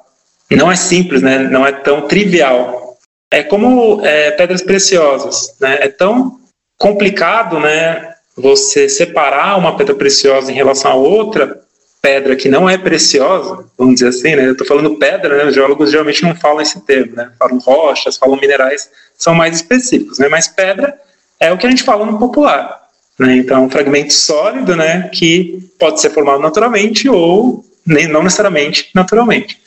Não 0.51 0.71
é 0.71 0.77
simples, 0.77 1.23
né, 1.23 1.39
não 1.39 1.67
é 1.67 1.73
tão 1.73 2.03
trivial. 2.07 2.88
É 3.31 3.43
como 3.43 4.05
é, 4.05 4.31
pedras 4.31 4.63
preciosas, 4.63 5.55
né, 5.61 5.79
é 5.81 5.89
tão 5.89 6.41
complicado, 6.79 7.61
né, 7.61 8.15
você 8.37 8.89
separar 8.89 9.59
uma 9.59 9.77
pedra 9.77 9.95
preciosa 9.95 10.51
em 10.51 10.55
relação 10.55 10.93
a 10.93 10.95
outra 10.95 11.61
pedra 12.01 12.37
que 12.37 12.49
não 12.49 12.69
é 12.69 12.79
preciosa, 12.79 13.65
vamos 13.77 13.95
dizer 13.95 14.09
assim, 14.09 14.37
né? 14.37 14.47
Eu 14.47 14.53
estou 14.53 14.67
falando 14.67 14.97
pedra, 14.97 15.37
né? 15.37 15.45
Os 15.47 15.55
geólogos 15.55 15.91
geralmente 15.91 16.23
não 16.23 16.35
falam 16.35 16.61
esse 16.61 16.81
termo, 16.83 17.17
né? 17.17 17.31
Falam 17.39 17.59
rochas, 17.59 18.17
falam 18.17 18.39
minerais, 18.41 18.89
são 19.17 19.35
mais 19.35 19.57
específicos, 19.57 20.19
né? 20.19 20.29
Mas 20.29 20.49
pedra 20.49 20.97
é 21.41 21.53
o 21.53 21.59
que 21.59 21.67
a 21.67 21.71
gente 21.71 21.83
fala 21.83 22.07
no 22.07 22.19
popular, 22.19 22.83
né? 23.19 23.37
Então, 23.37 23.65
um 23.65 23.71
fragmento 23.71 24.13
sólido, 24.13 24.77
né? 24.77 25.09
Que 25.13 25.59
pode 25.79 26.01
ser 26.01 26.11
formado 26.11 26.41
naturalmente 26.41 27.09
ou 27.09 27.65
nem, 27.85 28.07
não 28.07 28.23
necessariamente 28.23 28.91
naturalmente. 28.95 29.61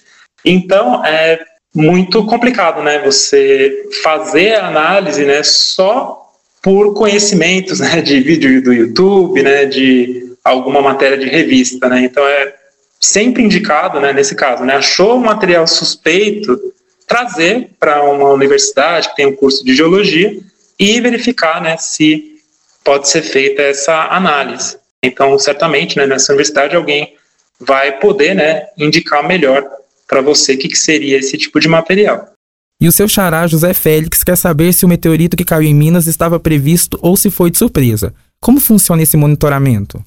Então, 0.45 1.05
é 1.05 1.39
muito 1.73 2.25
complicado, 2.25 2.83
né? 2.83 2.99
Você 3.03 3.89
fazer 4.03 4.55
a 4.55 4.67
análise, 4.67 5.25
né? 5.25 5.41
Só 5.43 6.21
por 6.61 6.93
conhecimentos 6.93 7.79
né, 7.81 8.01
de 8.01 8.19
vídeo 8.19 8.61
do 8.61 8.71
YouTube, 8.71 9.41
né, 9.41 9.65
de 9.65 10.35
alguma 10.43 10.81
matéria 10.81 11.17
de 11.17 11.27
revista, 11.27 11.89
né? 11.89 12.01
Então 12.01 12.25
é 12.25 12.53
sempre 12.99 13.41
indicado, 13.41 13.99
né, 13.99 14.13
nesse 14.13 14.35
caso, 14.35 14.63
né, 14.63 14.75
achou 14.75 15.15
um 15.15 15.21
material 15.21 15.65
suspeito, 15.65 16.59
trazer 17.07 17.71
para 17.79 18.03
uma 18.03 18.29
universidade 18.29 19.09
que 19.09 19.15
tem 19.15 19.25
um 19.25 19.35
curso 19.35 19.65
de 19.65 19.75
geologia 19.75 20.39
e 20.77 21.01
verificar, 21.01 21.59
né, 21.59 21.77
se 21.77 22.35
pode 22.83 23.09
ser 23.09 23.23
feita 23.23 23.63
essa 23.63 24.07
análise. 24.09 24.77
Então, 25.01 25.37
certamente, 25.39 25.97
né, 25.97 26.05
nessa 26.05 26.31
universidade 26.31 26.75
alguém 26.75 27.15
vai 27.59 27.97
poder, 27.99 28.35
né, 28.35 28.67
indicar 28.77 29.27
melhor 29.27 29.67
para 30.11 30.21
você 30.21 30.55
o 30.55 30.57
que, 30.57 30.67
que 30.67 30.77
seria 30.77 31.17
esse 31.17 31.37
tipo 31.37 31.57
de 31.57 31.69
material. 31.69 32.33
E 32.81 32.87
o 32.87 32.91
seu 32.91 33.07
xará 33.07 33.47
José 33.47 33.73
Félix 33.73 34.25
quer 34.25 34.35
saber 34.35 34.73
se 34.73 34.83
o 34.83 34.89
meteorito 34.89 35.37
que 35.37 35.45
caiu 35.45 35.69
em 35.69 35.73
Minas 35.73 36.05
estava 36.05 36.37
previsto 36.37 36.99
ou 37.01 37.15
se 37.15 37.31
foi 37.31 37.49
de 37.49 37.57
surpresa. 37.57 38.13
Como 38.41 38.59
funciona 38.59 39.03
esse 39.03 39.15
monitoramento? 39.15 40.03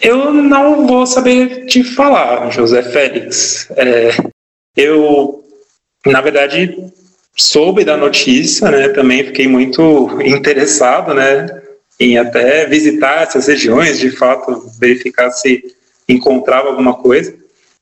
Eu 0.00 0.32
não 0.32 0.86
vou 0.86 1.06
saber 1.06 1.66
te 1.66 1.82
falar, 1.82 2.50
José 2.50 2.84
Félix. 2.84 3.66
É, 3.70 4.10
eu, 4.76 5.42
na 6.06 6.20
verdade, 6.20 6.76
soube 7.34 7.84
da 7.84 7.96
notícia, 7.96 8.70
né? 8.70 8.90
Também 8.90 9.24
fiquei 9.24 9.48
muito 9.48 10.20
interessado, 10.24 11.14
né? 11.14 11.62
Em 11.98 12.16
até 12.16 12.66
visitar 12.66 13.22
essas 13.22 13.48
regiões, 13.48 13.98
de 13.98 14.10
fato, 14.10 14.70
verificar 14.78 15.30
se 15.32 15.64
encontrava 16.08 16.68
alguma 16.68 16.94
coisa. 16.94 17.34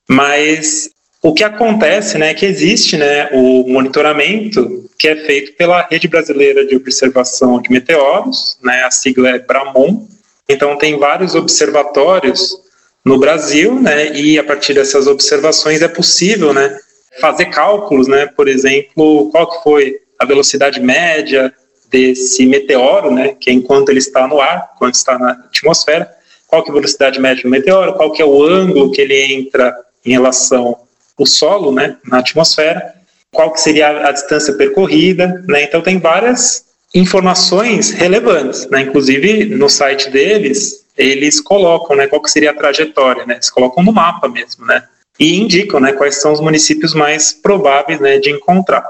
Mas 0.09 0.91
o 1.23 1.35
que 1.35 1.45
acontece, 1.45 2.17
né, 2.17 2.31
é 2.31 2.35
que 2.35 2.47
existe, 2.47 2.97
né, 2.97 3.29
o 3.33 3.69
monitoramento 3.69 4.89
que 4.99 5.07
é 5.07 5.17
feito 5.17 5.53
pela 5.53 5.87
Rede 5.91 6.09
Brasileira 6.09 6.65
de 6.65 6.75
Observação 6.75 7.61
de 7.61 7.71
Meteoros, 7.71 8.59
né, 8.63 8.85
a 8.85 8.91
sigla 8.91 9.31
é 9.31 9.39
BRAMON. 9.39 10.09
Então 10.49 10.79
tem 10.79 10.99
vários 10.99 11.35
observatórios 11.35 12.57
no 13.05 13.19
Brasil, 13.19 13.81
né, 13.81 14.17
e 14.17 14.39
a 14.39 14.45
partir 14.45 14.73
dessas 14.73 15.07
observações 15.07 15.83
é 15.83 15.89
possível, 15.89 16.55
né, 16.55 16.79
fazer 17.21 17.47
cálculos, 17.47 18.09
né, 18.09 18.27
por 18.27 18.49
exemplo, 18.49 19.31
qual 19.31 19.51
que 19.51 19.63
foi 19.63 19.97
a 20.19 20.25
velocidade 20.25 20.81
média 20.81 21.53
desse 21.91 22.47
meteoro, 22.47 23.11
né, 23.11 23.37
que 23.39 23.51
é 23.51 23.53
enquanto 23.53 23.91
ele 23.91 23.99
está 23.99 24.27
no 24.27 24.41
ar, 24.41 24.71
quando 24.79 24.95
está 24.95 25.19
na 25.19 25.33
atmosfera, 25.33 26.11
qual 26.47 26.63
que 26.63 26.71
é 26.71 26.73
a 26.73 26.75
velocidade 26.75 27.21
média 27.21 27.43
do 27.43 27.51
meteoro, 27.51 27.93
qual 27.93 28.11
que 28.11 28.23
é 28.23 28.25
o 28.25 28.43
ângulo 28.43 28.91
que 28.91 29.03
ele 29.03 29.35
entra 29.35 29.77
em 30.05 30.13
relação 30.13 30.79
o 31.21 31.27
solo, 31.27 31.71
né, 31.71 31.99
na 32.07 32.21
atmosfera, 32.21 32.95
qual 33.31 33.53
que 33.53 33.61
seria 33.61 34.09
a 34.09 34.11
distância 34.11 34.55
percorrida, 34.55 35.45
né? 35.47 35.63
Então 35.65 35.83
tem 35.83 35.99
várias 35.99 36.65
informações 36.95 37.91
relevantes, 37.91 38.67
né? 38.69 38.81
Inclusive 38.81 39.45
no 39.45 39.69
site 39.69 40.11
deles 40.11 40.87
eles 40.97 41.41
colocam, 41.41 41.97
né, 41.97 42.07
qual 42.07 42.21
que 42.21 42.31
seria 42.31 42.51
a 42.51 42.55
trajetória, 42.55 43.25
né? 43.27 43.35
Eles 43.35 43.51
colocam 43.51 43.85
no 43.85 43.93
mapa 43.93 44.29
mesmo, 44.29 44.65
né? 44.65 44.83
E 45.19 45.39
indicam, 45.39 45.79
né, 45.79 45.93
quais 45.93 46.21
são 46.21 46.33
os 46.33 46.41
municípios 46.41 46.95
mais 46.95 47.33
prováveis, 47.35 48.01
né, 48.01 48.19
de 48.19 48.31
encontrar. 48.31 48.85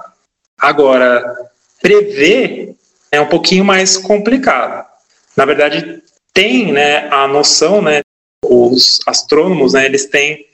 Agora, 0.57 1.25
prever 1.83 2.75
é 3.11 3.21
um 3.21 3.27
pouquinho 3.27 3.65
mais 3.65 3.97
complicado. 3.97 4.87
Na 5.37 5.45
verdade, 5.45 6.01
tem, 6.33 6.73
né, 6.73 7.09
a 7.11 7.27
noção, 7.27 7.83
né, 7.83 8.01
os 8.45 9.01
astrônomos, 9.07 9.73
né, 9.73 9.85
eles 9.85 10.07
têm 10.07 10.47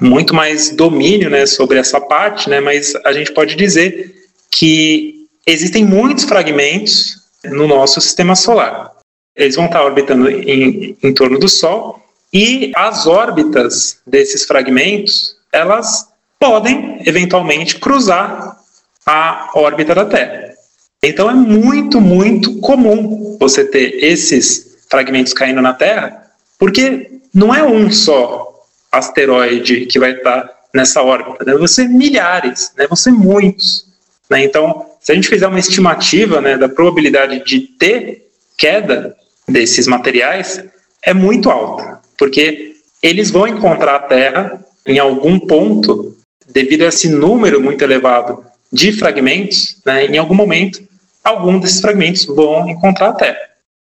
muito 0.00 0.34
mais 0.34 0.70
domínio 0.70 1.30
né, 1.30 1.46
sobre 1.46 1.78
essa 1.78 2.00
parte, 2.00 2.48
né, 2.48 2.60
mas 2.60 2.94
a 3.04 3.12
gente 3.12 3.32
pode 3.32 3.54
dizer 3.54 4.14
que 4.50 5.26
existem 5.46 5.84
muitos 5.84 6.24
fragmentos 6.24 7.16
no 7.44 7.66
nosso 7.66 8.00
sistema 8.00 8.34
solar. 8.34 8.90
Eles 9.36 9.56
vão 9.56 9.66
estar 9.66 9.84
orbitando 9.84 10.30
em, 10.30 10.96
em 11.02 11.12
torno 11.12 11.38
do 11.38 11.48
Sol 11.48 12.00
e 12.32 12.72
as 12.74 13.06
órbitas 13.06 13.98
desses 14.06 14.44
fragmentos 14.44 15.36
elas 15.52 16.08
podem 16.38 17.00
eventualmente 17.06 17.78
cruzar 17.78 18.58
a 19.06 19.50
órbita 19.54 19.94
da 19.94 20.04
Terra. 20.04 20.54
Então 21.02 21.30
é 21.30 21.34
muito, 21.34 22.00
muito 22.00 22.58
comum 22.60 23.36
você 23.38 23.64
ter 23.64 24.02
esses 24.02 24.76
fragmentos 24.88 25.32
caindo 25.32 25.60
na 25.60 25.74
Terra, 25.74 26.30
porque 26.58 27.10
não 27.32 27.54
é 27.54 27.62
um 27.62 27.90
só 27.90 28.53
asteroide 28.96 29.86
que 29.86 29.98
vai 29.98 30.12
estar 30.12 30.48
nessa 30.72 31.02
órbita. 31.02 31.44
Né? 31.44 31.54
Vão 31.54 31.66
ser 31.66 31.88
milhares, 31.88 32.72
né? 32.76 32.86
vão 32.86 32.96
ser 32.96 33.12
muitos. 33.12 33.86
Né? 34.28 34.44
Então, 34.44 34.86
se 35.00 35.12
a 35.12 35.14
gente 35.14 35.28
fizer 35.28 35.46
uma 35.46 35.58
estimativa 35.58 36.40
né, 36.40 36.56
da 36.56 36.68
probabilidade 36.68 37.44
de 37.44 37.60
ter 37.60 38.28
queda 38.56 39.14
desses 39.46 39.86
materiais, 39.86 40.64
é 41.04 41.12
muito 41.12 41.50
alta, 41.50 42.00
porque 42.16 42.74
eles 43.02 43.30
vão 43.30 43.46
encontrar 43.46 43.96
a 43.96 44.00
Terra 44.00 44.64
em 44.86 44.98
algum 44.98 45.38
ponto, 45.38 46.16
devido 46.50 46.82
a 46.82 46.88
esse 46.88 47.08
número 47.08 47.60
muito 47.60 47.82
elevado 47.82 48.44
de 48.72 48.92
fragmentos, 48.92 49.76
né, 49.84 50.06
em 50.06 50.18
algum 50.18 50.34
momento, 50.34 50.82
algum 51.22 51.58
desses 51.58 51.80
fragmentos 51.80 52.24
vão 52.24 52.68
encontrar 52.68 53.10
a 53.10 53.14
Terra. 53.14 53.40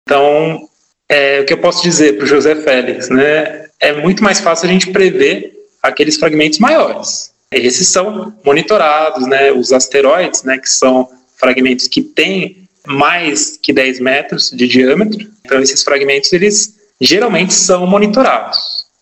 Então, 0.04 0.68
é, 1.10 1.42
o 1.42 1.46
que 1.46 1.54
eu 1.54 1.58
posso 1.58 1.84
dizer 1.84 2.18
para 2.18 2.24
o 2.24 2.28
José 2.28 2.56
Félix, 2.56 3.10
né, 3.10 3.66
é 3.82 3.92
muito 3.94 4.24
mais 4.24 4.40
fácil 4.40 4.70
a 4.70 4.72
gente 4.72 4.92
prever 4.92 5.54
aqueles 5.82 6.16
fragmentos 6.16 6.60
maiores. 6.60 7.32
Esses 7.52 7.88
são 7.88 8.34
monitorados, 8.46 9.28
né, 9.28 9.52
os 9.52 9.74
asteroides, 9.74 10.44
né, 10.44 10.58
que 10.60 10.70
são 10.70 11.10
fragmentos 11.36 11.88
que 11.88 12.02
têm 12.02 12.70
mais 12.86 13.58
que 13.62 13.74
10 13.74 14.00
metros 14.00 14.52
de 14.52 14.68
diâmetro. 14.68 15.28
Então, 15.44 15.60
esses 15.60 15.84
fragmentos, 15.84 16.32
eles 16.32 16.76
geralmente 17.00 17.54
são 17.54 17.86
monitorados, 17.88 18.60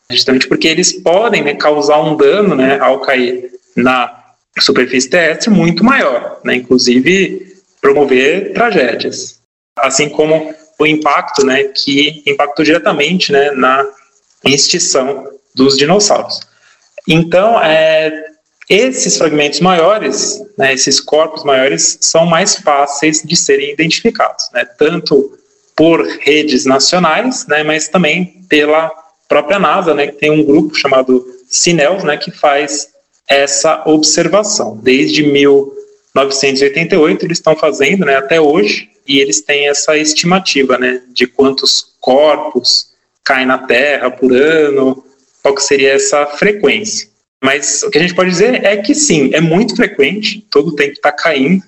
justamente 0.09 0.47
porque 0.47 0.67
eles 0.67 0.93
podem 0.93 1.43
né, 1.43 1.53
causar 1.53 2.01
um 2.01 2.15
dano 2.15 2.55
né, 2.55 2.79
ao 2.79 3.01
cair 3.01 3.51
na 3.75 4.15
superfície 4.57 5.09
terrestre 5.09 5.49
muito 5.49 5.83
maior, 5.83 6.39
né, 6.43 6.55
inclusive 6.55 7.55
promover 7.81 8.53
tragédias. 8.53 9.39
Assim 9.77 10.09
como 10.09 10.53
o 10.79 10.87
impacto 10.87 11.45
né, 11.45 11.65
que 11.65 12.23
impactou 12.25 12.65
diretamente 12.65 13.31
né, 13.31 13.51
na 13.51 13.85
extinção 14.45 15.27
dos 15.55 15.77
dinossauros. 15.77 16.39
Então, 17.07 17.59
é, 17.61 18.25
esses 18.69 19.17
fragmentos 19.17 19.59
maiores, 19.59 20.41
né, 20.57 20.73
esses 20.73 20.99
corpos 20.99 21.43
maiores, 21.43 21.97
são 22.01 22.25
mais 22.25 22.55
fáceis 22.55 23.21
de 23.23 23.35
serem 23.35 23.71
identificados, 23.71 24.49
né, 24.53 24.65
tanto 24.77 25.37
por 25.75 26.05
redes 26.19 26.65
nacionais, 26.65 27.47
né, 27.47 27.63
mas 27.63 27.87
também 27.87 28.43
pela 28.47 28.91
própria 29.27 29.57
NASA, 29.57 29.93
né, 29.93 30.07
que 30.07 30.19
tem 30.19 30.29
um 30.29 30.43
grupo 30.43 30.75
chamado 30.75 31.25
CINELS, 31.49 32.03
né, 32.03 32.17
que 32.17 32.31
faz 32.31 32.89
essa 33.27 33.83
observação. 33.85 34.77
Desde 34.77 35.23
1988 35.23 37.25
eles 37.25 37.37
estão 37.37 37.55
fazendo, 37.55 38.05
né, 38.05 38.17
até 38.17 38.39
hoje, 38.39 38.89
e 39.07 39.19
eles 39.19 39.41
têm 39.41 39.67
essa 39.67 39.97
estimativa, 39.97 40.77
de 41.11 41.25
quantos 41.25 41.95
corpos 41.99 42.88
caem 43.25 43.45
na 43.45 43.57
Terra 43.59 44.09
por 44.09 44.31
ano, 44.33 45.03
qual 45.41 45.55
que 45.55 45.63
seria 45.63 45.93
essa 45.93 46.25
frequência. 46.25 47.07
Mas 47.43 47.83
o 47.83 47.89
que 47.89 47.97
a 47.97 48.01
gente 48.01 48.15
pode 48.15 48.29
dizer 48.29 48.65
é 48.65 48.77
que 48.77 48.93
sim, 48.93 49.29
é 49.33 49.39
muito 49.39 49.75
frequente, 49.75 50.45
todo 50.49 50.69
o 50.69 50.75
tempo 50.75 50.93
está 50.93 51.11
caindo 51.11 51.63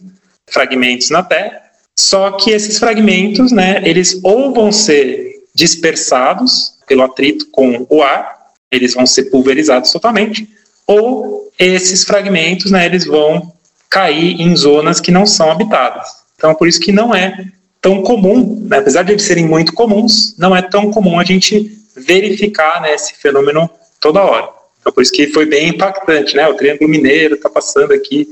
fragmentos 0.49 1.09
na 1.09 1.23
Terra, 1.23 1.61
só 1.97 2.31
que 2.31 2.51
esses 2.51 2.77
fragmentos, 2.77 3.51
né, 3.51 3.81
eles 3.85 4.19
ou 4.23 4.53
vão 4.53 4.71
ser 4.71 5.43
dispersados 5.55 6.73
pelo 6.87 7.03
atrito 7.03 7.47
com 7.51 7.85
o 7.89 8.01
ar, 8.01 8.51
eles 8.69 8.93
vão 8.93 9.05
ser 9.05 9.25
pulverizados 9.25 9.91
totalmente, 9.91 10.49
ou 10.85 11.51
esses 11.57 12.03
fragmentos, 12.03 12.71
né, 12.71 12.85
eles 12.85 13.05
vão 13.05 13.53
cair 13.89 14.41
em 14.41 14.55
zonas 14.55 14.99
que 14.99 15.11
não 15.11 15.25
são 15.25 15.51
habitadas. 15.51 16.07
Então, 16.35 16.55
por 16.55 16.67
isso 16.67 16.79
que 16.79 16.91
não 16.91 17.13
é 17.13 17.45
tão 17.81 18.03
comum, 18.03 18.65
né, 18.69 18.77
apesar 18.77 19.03
de 19.03 19.11
eles 19.11 19.23
serem 19.23 19.45
muito 19.45 19.73
comuns, 19.73 20.35
não 20.37 20.55
é 20.55 20.61
tão 20.61 20.91
comum 20.91 21.19
a 21.19 21.23
gente 21.23 21.77
verificar 21.95 22.81
né, 22.81 22.93
esse 22.93 23.15
fenômeno 23.15 23.69
toda 23.99 24.21
hora. 24.21 24.49
Então, 24.79 24.91
por 24.91 25.03
isso 25.03 25.11
que 25.11 25.27
foi 25.27 25.45
bem 25.45 25.69
impactante, 25.69 26.35
né? 26.35 26.47
O 26.47 26.55
Triângulo 26.55 26.89
Mineiro 26.89 27.35
está 27.35 27.49
passando 27.49 27.93
aqui 27.93 28.27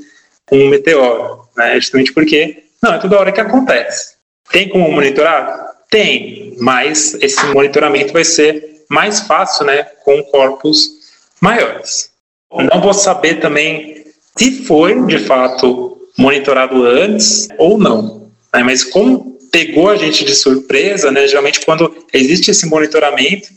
um 0.52 0.68
meteoro, 0.68 1.48
né? 1.56 1.76
Justamente 1.76 2.12
porque 2.12 2.64
não 2.82 2.94
é 2.94 2.98
toda 2.98 3.20
hora 3.20 3.32
que 3.32 3.40
acontece. 3.40 4.16
Tem 4.52 4.68
como 4.68 4.92
monitorar? 4.92 5.68
Tem, 5.90 6.56
mas 6.60 7.14
esse 7.22 7.46
monitoramento 7.48 8.14
vai 8.14 8.24
ser 8.24 8.84
mais 8.90 9.20
fácil, 9.22 9.66
né? 9.66 9.84
Com 10.04 10.24
corpos 10.24 10.90
maiores. 11.40 12.12
Não 12.52 12.82
vou 12.82 12.96
saber 12.96 13.36
também 13.36 14.06
se 14.36 14.64
foi 14.66 15.06
de 15.06 15.20
fato 15.20 15.98
monitorado 16.18 16.84
antes 16.84 17.48
ou 17.60 17.78
não, 17.78 18.32
né? 18.54 18.64
mas 18.64 18.84
como 18.84 19.29
pegou 19.52 19.90
a 19.90 19.96
gente 19.96 20.24
de 20.24 20.36
surpresa, 20.36 21.12
né? 21.12 21.28
Geralmente 21.28 21.62
quando 21.66 22.06
existe 22.14 22.52
esse 22.52 22.66
monitoramento, 22.66 23.50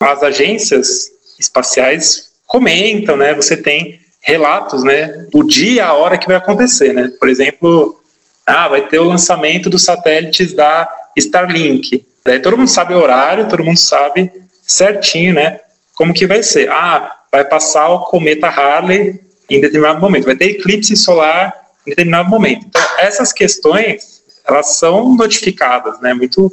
as 0.00 0.22
agências 0.22 1.10
espaciais 1.38 2.30
comentam, 2.46 3.16
né? 3.16 3.34
Você 3.34 3.56
tem 3.56 4.00
relatos, 4.20 4.82
né? 4.84 5.26
O 5.32 5.42
dia, 5.42 5.86
a 5.86 5.94
hora 5.94 6.18
que 6.18 6.26
vai 6.26 6.36
acontecer, 6.36 6.92
né? 6.92 7.10
Por 7.18 7.28
exemplo, 7.28 8.00
ah, 8.46 8.68
vai 8.68 8.86
ter 8.86 8.98
o 8.98 9.04
lançamento 9.04 9.68
dos 9.68 9.84
satélites 9.84 10.52
da 10.52 10.88
Starlink. 11.16 12.04
Daí 12.24 12.40
todo 12.40 12.56
mundo 12.56 12.68
sabe 12.68 12.94
o 12.94 12.98
horário, 12.98 13.48
todo 13.48 13.64
mundo 13.64 13.78
sabe 13.78 14.30
certinho, 14.62 15.34
né? 15.34 15.60
Como 15.94 16.14
que 16.14 16.26
vai 16.26 16.42
ser? 16.42 16.70
Ah, 16.70 17.16
vai 17.32 17.44
passar 17.44 17.88
o 17.88 18.04
cometa 18.04 18.46
Harley 18.46 19.20
em 19.50 19.60
determinado 19.60 20.00
momento, 20.00 20.26
vai 20.26 20.36
ter 20.36 20.50
eclipse 20.50 20.94
solar 20.96 21.54
em 21.86 21.90
determinado 21.90 22.28
momento. 22.28 22.66
Então, 22.66 22.82
essas 22.98 23.32
questões, 23.32 24.17
elas 24.48 24.76
são 24.76 25.14
notificadas, 25.14 26.00
né? 26.00 26.14
Muito 26.14 26.50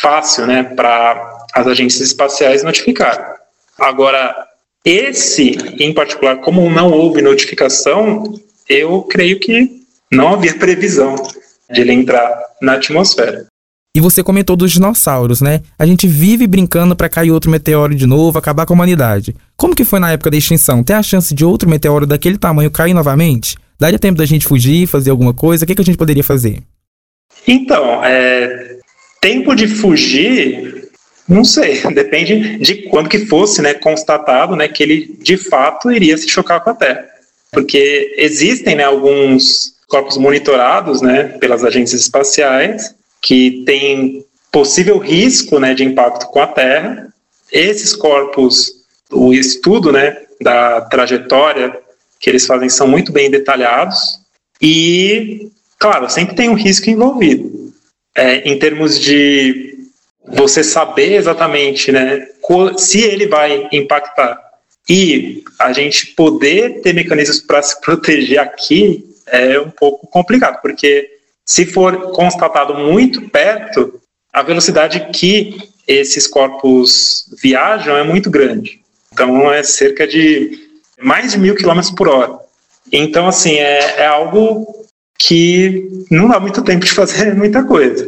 fácil, 0.00 0.46
né? 0.46 0.62
Para 0.62 1.46
as 1.52 1.66
agências 1.66 2.08
espaciais 2.08 2.62
notificar. 2.62 3.36
Agora, 3.78 4.34
esse, 4.84 5.50
em 5.78 5.92
particular, 5.92 6.36
como 6.38 6.68
não 6.70 6.90
houve 6.90 7.20
notificação, 7.20 8.24
eu 8.68 9.02
creio 9.02 9.38
que 9.38 9.82
não 10.10 10.34
havia 10.34 10.58
previsão 10.58 11.14
de 11.70 11.80
ele 11.80 11.92
entrar 11.92 12.40
na 12.62 12.74
atmosfera. 12.74 13.46
E 13.94 14.00
você 14.00 14.22
comentou 14.22 14.56
dos 14.56 14.72
dinossauros, 14.72 15.40
né? 15.40 15.60
A 15.78 15.84
gente 15.84 16.06
vive 16.06 16.46
brincando 16.46 16.94
para 16.94 17.08
cair 17.08 17.30
outro 17.30 17.50
meteoro 17.50 17.94
de 17.94 18.06
novo, 18.06 18.38
acabar 18.38 18.64
com 18.64 18.72
a 18.72 18.76
humanidade. 18.76 19.34
Como 19.56 19.74
que 19.74 19.84
foi 19.84 19.98
na 19.98 20.12
época 20.12 20.30
da 20.30 20.36
extinção? 20.36 20.82
Tem 20.82 20.94
a 20.94 21.02
chance 21.02 21.34
de 21.34 21.44
outro 21.44 21.68
meteoro 21.68 22.06
daquele 22.06 22.38
tamanho 22.38 22.70
cair 22.70 22.94
novamente? 22.94 23.56
Daria 23.78 23.98
tempo 23.98 24.18
da 24.18 24.26
gente 24.26 24.46
fugir, 24.46 24.86
fazer 24.86 25.10
alguma 25.10 25.34
coisa? 25.34 25.64
O 25.64 25.66
que, 25.66 25.74
que 25.74 25.82
a 25.82 25.84
gente 25.84 25.98
poderia 25.98 26.22
fazer? 26.22 26.62
Então, 27.46 28.04
é, 28.04 28.76
tempo 29.20 29.54
de 29.54 29.66
fugir 29.66 30.88
não 31.28 31.44
sei, 31.44 31.82
depende 31.92 32.58
de 32.58 32.88
quando 32.88 33.08
que 33.10 33.26
fosse 33.26 33.60
né, 33.60 33.74
constatado 33.74 34.56
né, 34.56 34.66
que 34.66 34.82
ele 34.82 35.16
de 35.20 35.36
fato 35.36 35.90
iria 35.90 36.16
se 36.16 36.28
chocar 36.28 36.62
com 36.64 36.70
a 36.70 36.74
Terra. 36.74 37.06
Porque 37.52 38.14
existem 38.16 38.76
né, 38.76 38.84
alguns 38.84 39.74
corpos 39.86 40.16
monitorados 40.16 41.02
né, 41.02 41.24
pelas 41.38 41.64
agências 41.64 42.00
espaciais 42.00 42.94
que 43.20 43.62
têm 43.66 44.24
possível 44.50 44.98
risco 44.98 45.58
né, 45.58 45.74
de 45.74 45.84
impacto 45.84 46.26
com 46.26 46.40
a 46.40 46.46
Terra. 46.46 47.08
Esses 47.52 47.94
corpos, 47.94 48.70
o 49.10 49.32
estudo 49.32 49.92
né, 49.92 50.16
da 50.40 50.82
trajetória 50.82 51.76
que 52.20 52.28
eles 52.28 52.46
fazem 52.46 52.68
são 52.68 52.88
muito 52.88 53.12
bem 53.12 53.30
detalhados 53.30 54.20
e, 54.60 55.50
claro, 55.78 56.08
sempre 56.10 56.34
tem 56.34 56.48
um 56.48 56.54
risco 56.54 56.90
envolvido. 56.90 57.72
É, 58.16 58.48
em 58.48 58.58
termos 58.58 58.98
de 58.98 59.78
você 60.26 60.64
saber 60.64 61.14
exatamente 61.14 61.92
né, 61.92 62.26
se 62.76 63.00
ele 63.00 63.26
vai 63.26 63.68
impactar 63.72 64.38
e 64.88 65.44
a 65.58 65.72
gente 65.72 66.08
poder 66.08 66.80
ter 66.80 66.94
mecanismos 66.94 67.40
para 67.40 67.62
se 67.62 67.80
proteger 67.80 68.40
aqui 68.40 69.04
é 69.26 69.60
um 69.60 69.70
pouco 69.70 70.06
complicado, 70.06 70.60
porque 70.62 71.08
se 71.44 71.66
for 71.66 72.12
constatado 72.12 72.74
muito 72.74 73.28
perto, 73.28 74.00
a 74.32 74.42
velocidade 74.42 75.08
que 75.12 75.56
esses 75.86 76.26
corpos 76.26 77.26
viajam 77.42 77.96
é 77.96 78.02
muito 78.02 78.30
grande. 78.30 78.80
Então 79.12 79.52
é 79.52 79.62
cerca 79.62 80.06
de 80.06 80.68
mais 81.00 81.32
de 81.32 81.38
mil 81.38 81.54
quilômetros 81.54 81.94
por 81.94 82.08
hora. 82.08 82.38
Então, 82.92 83.28
assim, 83.28 83.54
é, 83.54 84.00
é 84.00 84.06
algo 84.06 84.77
que 85.18 86.06
não 86.10 86.28
dá 86.28 86.38
muito 86.38 86.62
tempo 86.62 86.84
de 86.84 86.92
fazer 86.92 87.34
muita 87.36 87.64
coisa. 87.64 88.06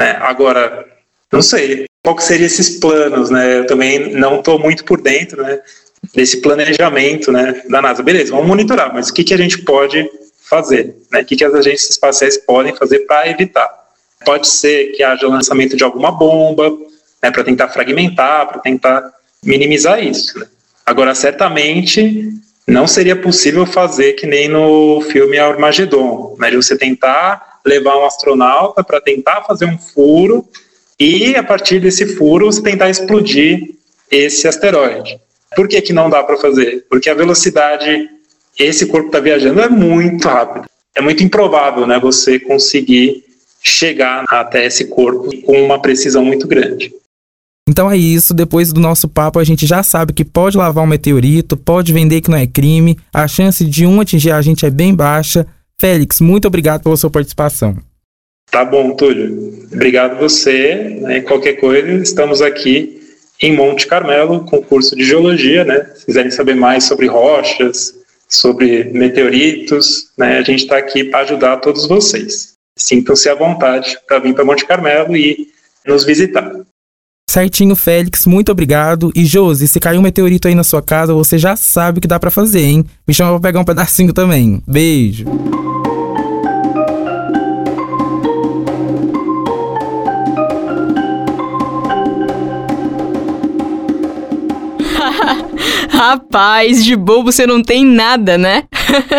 Né? 0.00 0.16
Agora, 0.20 0.86
não 1.30 1.42
sei. 1.42 1.86
Qual 2.02 2.16
que 2.16 2.22
seriam 2.22 2.46
esses 2.46 2.78
planos, 2.78 3.30
né? 3.30 3.58
Eu 3.58 3.66
também 3.66 4.14
não 4.14 4.38
estou 4.38 4.58
muito 4.58 4.84
por 4.84 5.00
dentro, 5.00 5.42
né? 5.42 5.60
Desse 6.14 6.40
planejamento, 6.40 7.32
né? 7.32 7.62
Da 7.68 7.82
NASA. 7.82 8.02
Beleza, 8.02 8.30
vamos 8.30 8.46
monitorar, 8.46 8.94
mas 8.94 9.08
o 9.08 9.14
que, 9.14 9.24
que 9.24 9.34
a 9.34 9.36
gente 9.36 9.58
pode 9.62 10.08
fazer? 10.48 10.94
Né? 11.10 11.22
O 11.22 11.24
que, 11.24 11.34
que 11.34 11.44
as 11.44 11.52
agências 11.52 11.90
espaciais 11.90 12.38
podem 12.38 12.74
fazer 12.76 13.00
para 13.00 13.28
evitar? 13.28 13.68
Pode 14.24 14.46
ser 14.46 14.92
que 14.92 15.02
haja 15.02 15.26
lançamento 15.26 15.76
de 15.76 15.82
alguma 15.82 16.12
bomba, 16.12 16.70
né? 17.20 17.30
Para 17.30 17.42
tentar 17.42 17.68
fragmentar, 17.68 18.46
para 18.46 18.60
tentar 18.60 19.12
minimizar 19.44 20.02
isso. 20.02 20.38
Né? 20.38 20.46
Agora, 20.86 21.12
certamente 21.12 22.30
não 22.66 22.86
seria 22.86 23.14
possível 23.14 23.64
fazer 23.64 24.14
que 24.14 24.26
nem 24.26 24.48
no 24.48 25.00
filme 25.02 25.38
Armagedon, 25.38 26.36
né? 26.38 26.50
De 26.50 26.56
você 26.56 26.76
tentar 26.76 27.60
levar 27.64 27.96
um 27.98 28.04
astronauta 28.04 28.82
para 28.82 29.00
tentar 29.00 29.42
fazer 29.42 29.66
um 29.66 29.78
furo 29.78 30.46
e 30.98 31.36
a 31.36 31.42
partir 31.42 31.80
desse 31.80 32.16
furo 32.16 32.46
você 32.46 32.62
tentar 32.62 32.90
explodir 32.90 33.74
esse 34.10 34.48
asteroide. 34.48 35.20
Por 35.54 35.68
que, 35.68 35.80
que 35.80 35.92
não 35.92 36.10
dá 36.10 36.22
para 36.22 36.36
fazer? 36.36 36.86
Porque 36.88 37.08
a 37.08 37.14
velocidade 37.14 38.08
esse 38.58 38.86
corpo 38.86 39.08
está 39.08 39.20
viajando 39.20 39.60
é 39.60 39.68
muito 39.68 40.26
rápido. 40.26 40.66
É 40.94 41.00
muito 41.00 41.22
improvável 41.22 41.86
né, 41.86 42.00
você 42.00 42.38
conseguir 42.38 43.24
chegar 43.62 44.24
até 44.28 44.64
esse 44.64 44.86
corpo 44.86 45.30
com 45.42 45.62
uma 45.62 45.80
precisão 45.80 46.24
muito 46.24 46.46
grande. 46.46 46.92
Então 47.68 47.90
é 47.90 47.96
isso, 47.96 48.32
depois 48.32 48.72
do 48.72 48.80
nosso 48.80 49.08
papo 49.08 49.38
a 49.40 49.44
gente 49.44 49.66
já 49.66 49.82
sabe 49.82 50.12
que 50.12 50.24
pode 50.24 50.56
lavar 50.56 50.84
um 50.84 50.86
meteorito, 50.86 51.56
pode 51.56 51.92
vender 51.92 52.20
que 52.20 52.30
não 52.30 52.38
é 52.38 52.46
crime, 52.46 52.96
a 53.12 53.26
chance 53.26 53.64
de 53.64 53.84
um 53.84 54.00
atingir 54.00 54.30
a 54.30 54.40
gente 54.40 54.64
é 54.64 54.70
bem 54.70 54.94
baixa. 54.94 55.46
Félix, 55.78 56.20
muito 56.20 56.46
obrigado 56.46 56.84
pela 56.84 56.96
sua 56.96 57.10
participação. 57.10 57.76
Tá 58.50 58.64
bom, 58.64 58.94
Túlio. 58.94 59.66
Obrigado 59.72 60.18
você. 60.18 60.98
Né? 61.00 61.20
Qualquer 61.20 61.54
coisa, 61.54 61.92
estamos 61.94 62.40
aqui 62.40 63.00
em 63.42 63.54
Monte 63.54 63.86
Carmelo, 63.86 64.44
com 64.44 64.62
curso 64.62 64.96
de 64.96 65.04
geologia, 65.04 65.64
né? 65.64 65.90
Se 65.94 66.06
quiserem 66.06 66.30
saber 66.30 66.54
mais 66.54 66.84
sobre 66.84 67.06
rochas, 67.06 67.94
sobre 68.28 68.84
meteoritos, 68.84 70.10
né? 70.16 70.38
A 70.38 70.42
gente 70.42 70.62
está 70.62 70.78
aqui 70.78 71.04
para 71.04 71.20
ajudar 71.20 71.58
todos 71.58 71.86
vocês. 71.86 72.54
Sintam-se 72.78 73.28
à 73.28 73.34
vontade 73.34 73.98
para 74.06 74.18
vir 74.20 74.34
para 74.34 74.44
Monte 74.44 74.64
Carmelo 74.64 75.16
e 75.16 75.48
nos 75.86 76.04
visitar. 76.04 76.50
Certinho, 77.28 77.74
Félix, 77.74 78.24
muito 78.24 78.52
obrigado. 78.52 79.10
E 79.14 79.24
Josi, 79.24 79.66
se 79.66 79.80
cair 79.80 79.98
um 79.98 80.02
meteorito 80.02 80.46
aí 80.46 80.54
na 80.54 80.62
sua 80.62 80.80
casa, 80.80 81.12
você 81.12 81.36
já 81.36 81.56
sabe 81.56 81.98
o 81.98 82.00
que 82.00 82.06
dá 82.08 82.20
para 82.20 82.30
fazer, 82.30 82.62
hein? 82.62 82.86
Me 83.06 83.12
chama 83.12 83.32
pra 83.32 83.48
pegar 83.48 83.60
um 83.60 83.64
pedacinho 83.64 84.12
também. 84.12 84.62
Beijo. 84.66 85.24
Rapaz, 95.90 96.84
de 96.84 96.94
bobo 96.94 97.32
você 97.32 97.46
não 97.46 97.60
tem 97.60 97.84
nada, 97.84 98.38
né? 98.38 98.64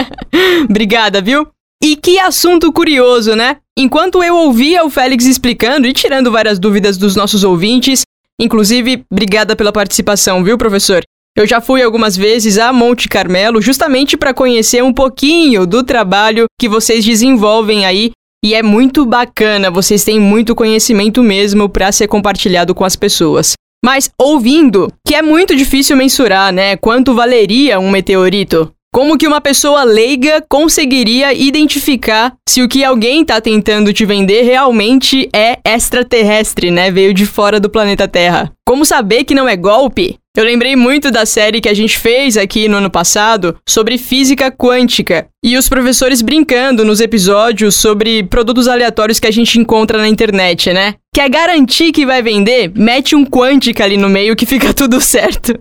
Obrigada, 0.69 1.21
viu? 1.21 1.45
E 1.81 1.95
que 1.95 2.19
assunto 2.19 2.71
curioso, 2.71 3.35
né? 3.35 3.57
Enquanto 3.77 4.23
eu 4.23 4.35
ouvia 4.35 4.83
o 4.83 4.89
Félix 4.89 5.25
explicando 5.25 5.87
e 5.87 5.93
tirando 5.93 6.31
várias 6.31 6.57
dúvidas 6.57 6.97
dos 6.97 7.15
nossos 7.15 7.43
ouvintes, 7.43 8.01
inclusive, 8.41 9.05
obrigada 9.11 9.55
pela 9.55 9.71
participação, 9.71 10.43
viu, 10.43 10.57
professor? 10.57 11.03
Eu 11.37 11.45
já 11.45 11.61
fui 11.61 11.83
algumas 11.83 12.17
vezes 12.17 12.57
a 12.57 12.73
Monte 12.73 13.07
Carmelo 13.07 13.61
justamente 13.61 14.17
para 14.17 14.33
conhecer 14.33 14.83
um 14.83 14.91
pouquinho 14.91 15.67
do 15.67 15.83
trabalho 15.83 16.45
que 16.59 16.67
vocês 16.67 17.05
desenvolvem 17.05 17.85
aí 17.85 18.11
e 18.43 18.55
é 18.55 18.63
muito 18.63 19.05
bacana, 19.05 19.69
vocês 19.69 20.03
têm 20.03 20.19
muito 20.19 20.55
conhecimento 20.55 21.21
mesmo 21.21 21.69
para 21.69 21.91
ser 21.91 22.07
compartilhado 22.07 22.73
com 22.73 22.83
as 22.83 22.95
pessoas. 22.95 23.53
Mas 23.85 24.09
ouvindo, 24.19 24.91
que 25.05 25.13
é 25.13 25.21
muito 25.21 25.55
difícil 25.55 25.95
mensurar, 25.95 26.51
né? 26.51 26.75
Quanto 26.75 27.13
valeria 27.13 27.79
um 27.79 27.91
meteorito? 27.91 28.71
Como 28.93 29.17
que 29.17 29.27
uma 29.27 29.41
pessoa 29.41 29.83
leiga 29.83 30.43
conseguiria 30.49 31.33
identificar 31.33 32.33
se 32.47 32.61
o 32.61 32.67
que 32.67 32.83
alguém 32.83 33.21
está 33.21 33.39
tentando 33.39 33.93
te 33.93 34.05
vender 34.05 34.43
realmente 34.43 35.29
é 35.33 35.59
extraterrestre, 35.65 36.71
né? 36.71 36.89
Veio 36.89 37.13
de 37.13 37.25
fora 37.25 37.59
do 37.59 37.69
planeta 37.69 38.07
Terra. 38.07 38.51
Como 38.65 38.85
saber 38.85 39.23
que 39.23 39.35
não 39.35 39.47
é 39.47 39.55
golpe? 39.55 40.17
Eu 40.37 40.43
lembrei 40.43 40.75
muito 40.75 41.09
da 41.09 41.25
série 41.25 41.59
que 41.59 41.67
a 41.67 41.73
gente 41.73 41.97
fez 41.97 42.37
aqui 42.37 42.69
no 42.69 42.77
ano 42.77 42.91
passado 42.91 43.57
sobre 43.67 43.97
física 43.97 44.51
quântica 44.51 45.25
e 45.43 45.57
os 45.57 45.67
professores 45.67 46.21
brincando 46.21 46.85
nos 46.85 47.01
episódios 47.01 47.73
sobre 47.73 48.21
produtos 48.21 48.67
aleatórios 48.67 49.19
que 49.19 49.25
a 49.25 49.31
gente 49.31 49.57
encontra 49.57 49.97
na 49.97 50.07
internet, 50.07 50.71
né? 50.71 50.93
Quer 51.11 51.27
garantir 51.27 51.91
que 51.91 52.05
vai 52.05 52.21
vender? 52.21 52.71
Mete 52.75 53.15
um 53.15 53.25
quântica 53.25 53.83
ali 53.83 53.97
no 53.97 54.07
meio 54.07 54.35
que 54.35 54.45
fica 54.45 54.75
tudo 54.75 55.01
certo. 55.01 55.57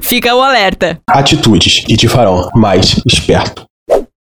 fica 0.00 0.34
o 0.34 0.42
alerta. 0.42 0.98
Atitudes 1.06 1.80
que 1.80 1.94
te 1.94 2.08
farão 2.08 2.48
mais 2.54 3.02
esperto. 3.06 3.66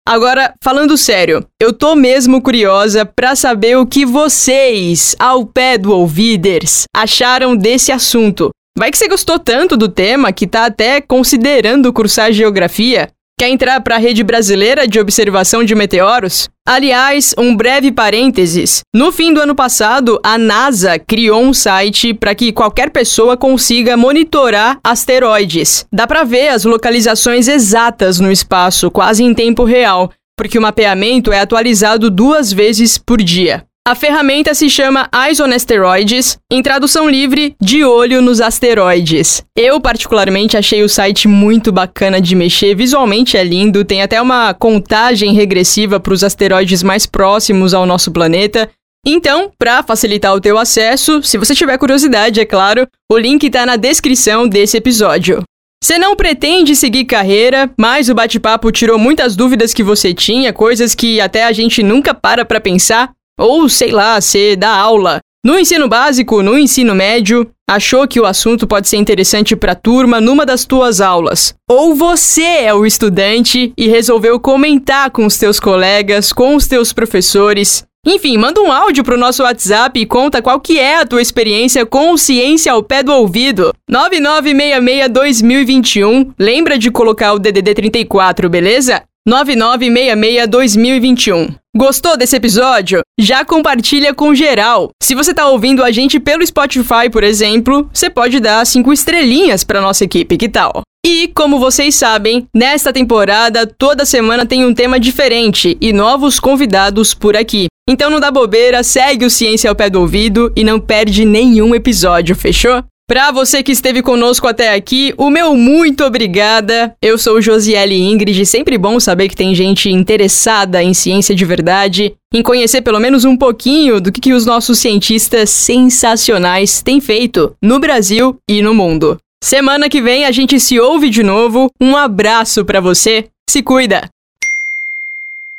Agora, 0.08 0.54
falando 0.62 0.96
sério, 0.96 1.46
eu 1.60 1.74
tô 1.74 1.94
mesmo 1.94 2.40
curiosa 2.40 3.04
para 3.04 3.36
saber 3.36 3.76
o 3.76 3.84
que 3.84 4.06
vocês, 4.06 5.14
ao 5.18 5.44
pé 5.44 5.76
do 5.76 5.92
ouviders, 5.92 6.84
acharam 6.96 7.54
desse 7.54 7.92
assunto. 7.92 8.50
Vai 8.76 8.90
que 8.90 8.98
você 8.98 9.06
gostou 9.06 9.38
tanto 9.38 9.76
do 9.76 9.88
tema 9.88 10.32
que 10.32 10.48
tá 10.48 10.66
até 10.66 11.00
considerando 11.00 11.92
cursar 11.92 12.32
geografia? 12.32 13.08
Quer 13.38 13.48
entrar 13.48 13.80
para 13.80 13.94
a 13.94 13.98
rede 13.98 14.24
brasileira 14.24 14.86
de 14.86 14.98
observação 14.98 15.62
de 15.62 15.76
meteoros? 15.76 16.48
Aliás, 16.66 17.32
um 17.38 17.54
breve 17.54 17.92
parênteses. 17.92 18.80
No 18.92 19.12
fim 19.12 19.32
do 19.32 19.40
ano 19.40 19.54
passado, 19.54 20.18
a 20.24 20.36
NASA 20.36 20.98
criou 20.98 21.40
um 21.40 21.54
site 21.54 22.12
para 22.12 22.34
que 22.34 22.52
qualquer 22.52 22.90
pessoa 22.90 23.36
consiga 23.36 23.96
monitorar 23.96 24.80
asteroides. 24.82 25.86
Dá 25.92 26.04
para 26.04 26.24
ver 26.24 26.48
as 26.48 26.64
localizações 26.64 27.46
exatas 27.46 28.18
no 28.18 28.30
espaço, 28.30 28.90
quase 28.90 29.22
em 29.22 29.32
tempo 29.32 29.62
real, 29.62 30.10
porque 30.36 30.58
o 30.58 30.62
mapeamento 30.62 31.32
é 31.32 31.38
atualizado 31.38 32.10
duas 32.10 32.52
vezes 32.52 32.98
por 32.98 33.22
dia. 33.22 33.64
A 33.86 33.94
ferramenta 33.94 34.54
se 34.54 34.70
chama 34.70 35.10
Eyes 35.14 35.40
on 35.40 35.52
Asteroids, 35.52 36.38
em 36.50 36.62
tradução 36.62 37.06
livre, 37.06 37.54
de 37.60 37.84
olho 37.84 38.22
nos 38.22 38.40
asteroides. 38.40 39.44
Eu, 39.54 39.78
particularmente, 39.78 40.56
achei 40.56 40.82
o 40.82 40.88
site 40.88 41.28
muito 41.28 41.70
bacana 41.70 42.18
de 42.18 42.34
mexer, 42.34 42.74
visualmente 42.74 43.36
é 43.36 43.44
lindo, 43.44 43.84
tem 43.84 44.00
até 44.00 44.22
uma 44.22 44.54
contagem 44.54 45.34
regressiva 45.34 46.00
para 46.00 46.14
os 46.14 46.24
asteroides 46.24 46.82
mais 46.82 47.04
próximos 47.04 47.74
ao 47.74 47.84
nosso 47.84 48.10
planeta. 48.10 48.70
Então, 49.06 49.50
para 49.58 49.82
facilitar 49.82 50.32
o 50.34 50.40
teu 50.40 50.56
acesso, 50.56 51.22
se 51.22 51.36
você 51.36 51.54
tiver 51.54 51.76
curiosidade, 51.76 52.40
é 52.40 52.46
claro, 52.46 52.88
o 53.12 53.18
link 53.18 53.44
está 53.44 53.66
na 53.66 53.76
descrição 53.76 54.48
desse 54.48 54.78
episódio. 54.78 55.42
Você 55.84 55.98
não 55.98 56.16
pretende 56.16 56.74
seguir 56.74 57.04
carreira, 57.04 57.70
mas 57.78 58.08
o 58.08 58.14
bate-papo 58.14 58.72
tirou 58.72 58.98
muitas 58.98 59.36
dúvidas 59.36 59.74
que 59.74 59.82
você 59.82 60.14
tinha, 60.14 60.54
coisas 60.54 60.94
que 60.94 61.20
até 61.20 61.44
a 61.44 61.52
gente 61.52 61.82
nunca 61.82 62.14
para 62.14 62.46
para 62.46 62.58
pensar. 62.58 63.12
Ou, 63.38 63.68
sei 63.68 63.90
lá, 63.90 64.20
você 64.20 64.56
dá 64.56 64.70
aula. 64.70 65.18
No 65.44 65.58
ensino 65.58 65.88
básico, 65.88 66.42
no 66.42 66.58
ensino 66.58 66.94
médio, 66.94 67.46
achou 67.68 68.08
que 68.08 68.18
o 68.18 68.24
assunto 68.24 68.66
pode 68.66 68.88
ser 68.88 68.96
interessante 68.96 69.54
para 69.54 69.72
a 69.72 69.76
turma 69.76 70.18
numa 70.20 70.46
das 70.46 70.64
tuas 70.64 71.02
aulas. 71.02 71.54
Ou 71.68 71.94
você 71.94 72.42
é 72.42 72.72
o 72.72 72.86
estudante 72.86 73.70
e 73.76 73.88
resolveu 73.88 74.40
comentar 74.40 75.10
com 75.10 75.26
os 75.26 75.36
teus 75.36 75.60
colegas, 75.60 76.32
com 76.32 76.56
os 76.56 76.66
teus 76.66 76.94
professores. 76.94 77.84
Enfim, 78.06 78.36
manda 78.36 78.60
um 78.60 78.70
áudio 78.70 79.02
pro 79.02 79.16
nosso 79.16 79.42
WhatsApp 79.42 79.98
e 79.98 80.06
conta 80.06 80.42
qual 80.42 80.60
que 80.60 80.78
é 80.78 80.98
a 80.98 81.06
tua 81.06 81.22
experiência 81.22 81.86
com 81.86 82.16
ciência 82.16 82.72
ao 82.72 82.82
pé 82.82 83.02
do 83.02 83.12
ouvido. 83.12 83.72
9966-2021. 83.90 86.32
Lembra 86.38 86.78
de 86.78 86.90
colocar 86.90 87.32
o 87.32 87.38
DDD 87.38 87.74
34, 87.74 88.48
beleza? 88.48 89.02
9966-2021. 89.28 91.54
Gostou 91.76 92.16
desse 92.16 92.36
episódio? 92.36 93.00
Já 93.18 93.44
compartilha 93.44 94.14
com 94.14 94.32
geral. 94.34 94.90
Se 95.02 95.12
você 95.14 95.32
está 95.32 95.48
ouvindo 95.48 95.82
a 95.82 95.90
gente 95.90 96.20
pelo 96.20 96.46
Spotify, 96.46 97.10
por 97.10 97.24
exemplo, 97.24 97.90
você 97.92 98.08
pode 98.08 98.38
dar 98.38 98.64
cinco 98.64 98.92
estrelinhas 98.92 99.64
para 99.64 99.80
nossa 99.80 100.04
equipe, 100.04 100.36
que 100.36 100.48
tal? 100.48 100.82
E, 101.04 101.28
como 101.34 101.58
vocês 101.58 101.92
sabem, 101.94 102.46
nesta 102.54 102.92
temporada 102.92 103.66
toda 103.66 104.06
semana 104.06 104.46
tem 104.46 104.64
um 104.64 104.72
tema 104.72 105.00
diferente 105.00 105.76
e 105.80 105.92
novos 105.92 106.40
convidados 106.40 107.12
por 107.12 107.36
aqui. 107.36 107.66
Então 107.88 108.08
não 108.08 108.20
dá 108.20 108.30
bobeira, 108.30 108.82
segue 108.82 109.26
o 109.26 109.30
Ciência 109.30 109.68
ao 109.68 109.76
pé 109.76 109.90
do 109.90 110.00
ouvido 110.00 110.50
e 110.56 110.64
não 110.64 110.80
perde 110.80 111.26
nenhum 111.26 111.74
episódio, 111.74 112.34
fechou? 112.34 112.82
Para 113.06 113.30
você 113.30 113.62
que 113.62 113.70
esteve 113.70 114.00
conosco 114.00 114.48
até 114.48 114.72
aqui, 114.72 115.12
o 115.18 115.28
meu 115.28 115.54
muito 115.54 116.02
obrigada. 116.04 116.96
Eu 117.02 117.18
sou 117.18 117.38
Josiele 117.38 118.00
Ingrid, 118.00 118.46
sempre 118.46 118.78
bom 118.78 118.98
saber 118.98 119.28
que 119.28 119.36
tem 119.36 119.54
gente 119.54 119.90
interessada 119.90 120.82
em 120.82 120.94
ciência 120.94 121.34
de 121.34 121.44
verdade, 121.44 122.14
em 122.32 122.42
conhecer 122.42 122.80
pelo 122.80 122.98
menos 122.98 123.26
um 123.26 123.36
pouquinho 123.36 124.00
do 124.00 124.10
que, 124.10 124.22
que 124.22 124.32
os 124.32 124.46
nossos 124.46 124.78
cientistas 124.78 125.50
sensacionais 125.50 126.80
têm 126.80 126.98
feito 126.98 127.54
no 127.60 127.78
Brasil 127.78 128.38
e 128.48 128.62
no 128.62 128.72
mundo. 128.72 129.18
Semana 129.42 129.90
que 129.90 130.00
vem 130.00 130.24
a 130.24 130.32
gente 130.32 130.58
se 130.58 130.80
ouve 130.80 131.10
de 131.10 131.22
novo. 131.22 131.70
Um 131.78 131.94
abraço 131.94 132.64
para 132.64 132.80
você. 132.80 133.26
Se 133.50 133.62
cuida. 133.62 134.08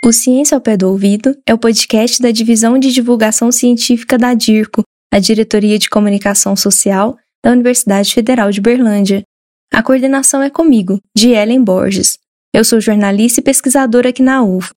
O 0.04 0.12
Ciência 0.12 0.56
ao 0.56 0.62
Pé 0.62 0.76
do 0.76 0.90
Ouvido 0.90 1.36
é 1.46 1.54
o 1.54 1.60
podcast 1.60 2.20
da 2.20 2.32
Divisão 2.32 2.80
de 2.80 2.92
Divulgação 2.92 3.52
Científica 3.52 4.18
da 4.18 4.34
DIRCO, 4.34 4.82
a 5.14 5.20
Diretoria 5.20 5.78
de 5.78 5.88
Comunicação 5.88 6.56
Social 6.56 7.16
da 7.46 7.52
Universidade 7.52 8.12
Federal 8.12 8.50
de 8.50 8.60
Berlândia. 8.60 9.24
A 9.72 9.84
coordenação 9.84 10.42
é 10.42 10.50
comigo, 10.50 11.00
de 11.16 11.30
Ellen 11.30 11.64
Borges. 11.64 12.18
Eu 12.52 12.66
sou 12.66 12.82
jornalista 12.82 13.40
e 13.40 13.44
pesquisadora 13.44 14.10
aqui 14.10 14.24
na 14.24 14.42
UF. 14.42 14.72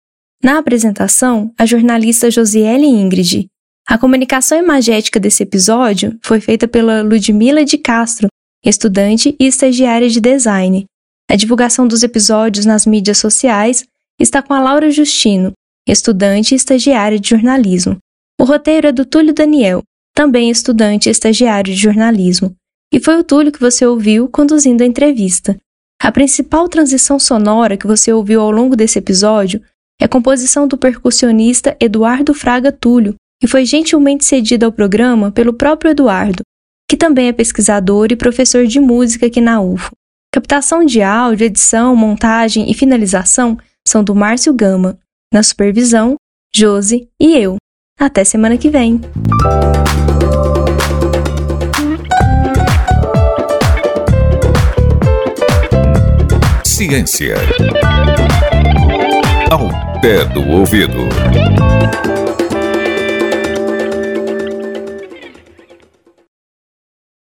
Na 0.44 0.58
apresentação, 0.58 1.50
a 1.58 1.64
jornalista 1.64 2.30
Josiele 2.30 2.84
Ingrid. 2.84 3.48
A 3.88 3.96
comunicação 3.96 4.58
imagética 4.58 5.18
desse 5.18 5.44
episódio 5.44 6.18
foi 6.22 6.42
feita 6.42 6.68
pela 6.68 7.00
Ludmila 7.00 7.64
de 7.64 7.78
Castro, 7.78 8.28
estudante 8.62 9.34
e 9.40 9.46
estagiária 9.46 10.10
de 10.10 10.20
design. 10.20 10.84
A 11.30 11.36
divulgação 11.36 11.88
dos 11.88 12.02
episódios 12.02 12.66
nas 12.66 12.84
mídias 12.84 13.16
sociais 13.16 13.86
está 14.20 14.42
com 14.42 14.52
a 14.52 14.60
Laura 14.60 14.90
Justino, 14.90 15.52
estudante 15.88 16.52
e 16.52 16.56
estagiária 16.56 17.18
de 17.18 17.30
jornalismo. 17.30 17.96
O 18.38 18.44
roteiro 18.44 18.88
é 18.88 18.92
do 18.92 19.06
Túlio 19.06 19.32
Daniel, 19.32 19.82
também 20.18 20.50
estudante 20.50 21.08
e 21.08 21.12
estagiário 21.12 21.72
de 21.72 21.80
jornalismo. 21.80 22.52
E 22.92 22.98
foi 22.98 23.20
o 23.20 23.22
Túlio 23.22 23.52
que 23.52 23.60
você 23.60 23.86
ouviu 23.86 24.28
conduzindo 24.28 24.82
a 24.82 24.86
entrevista. 24.86 25.56
A 26.02 26.10
principal 26.10 26.68
transição 26.68 27.20
sonora 27.20 27.76
que 27.76 27.86
você 27.86 28.12
ouviu 28.12 28.40
ao 28.40 28.50
longo 28.50 28.74
desse 28.74 28.98
episódio 28.98 29.62
é 30.00 30.06
a 30.06 30.08
composição 30.08 30.66
do 30.66 30.76
percussionista 30.76 31.76
Eduardo 31.78 32.34
Fraga 32.34 32.72
Túlio, 32.72 33.14
que 33.40 33.46
foi 33.46 33.64
gentilmente 33.64 34.24
cedida 34.24 34.66
ao 34.66 34.72
programa 34.72 35.30
pelo 35.30 35.52
próprio 35.52 35.92
Eduardo. 35.92 36.42
que 36.90 36.96
também 36.96 37.28
é 37.28 37.32
pesquisador 37.32 38.08
e 38.10 38.16
professor 38.16 38.66
de 38.66 38.80
música 38.80 39.26
aqui 39.26 39.42
na 39.42 39.60
UFO. 39.60 39.92
Captação 40.32 40.84
de 40.84 41.00
áudio, 41.02 41.44
edição, 41.44 41.94
montagem 41.94 42.68
e 42.68 42.74
finalização 42.74 43.58
são 43.86 44.02
do 44.02 44.14
Márcio 44.14 44.54
Gama. 44.54 44.98
Na 45.32 45.42
supervisão, 45.42 46.16
Josi 46.52 47.06
e 47.20 47.36
eu. 47.36 47.56
Até 48.00 48.24
semana 48.24 48.56
que 48.56 48.70
vem. 48.70 49.00
Ciência. 56.78 57.34
Ao 59.50 59.68
pé 60.00 60.24
do 60.26 60.48
ouvido. 60.48 61.08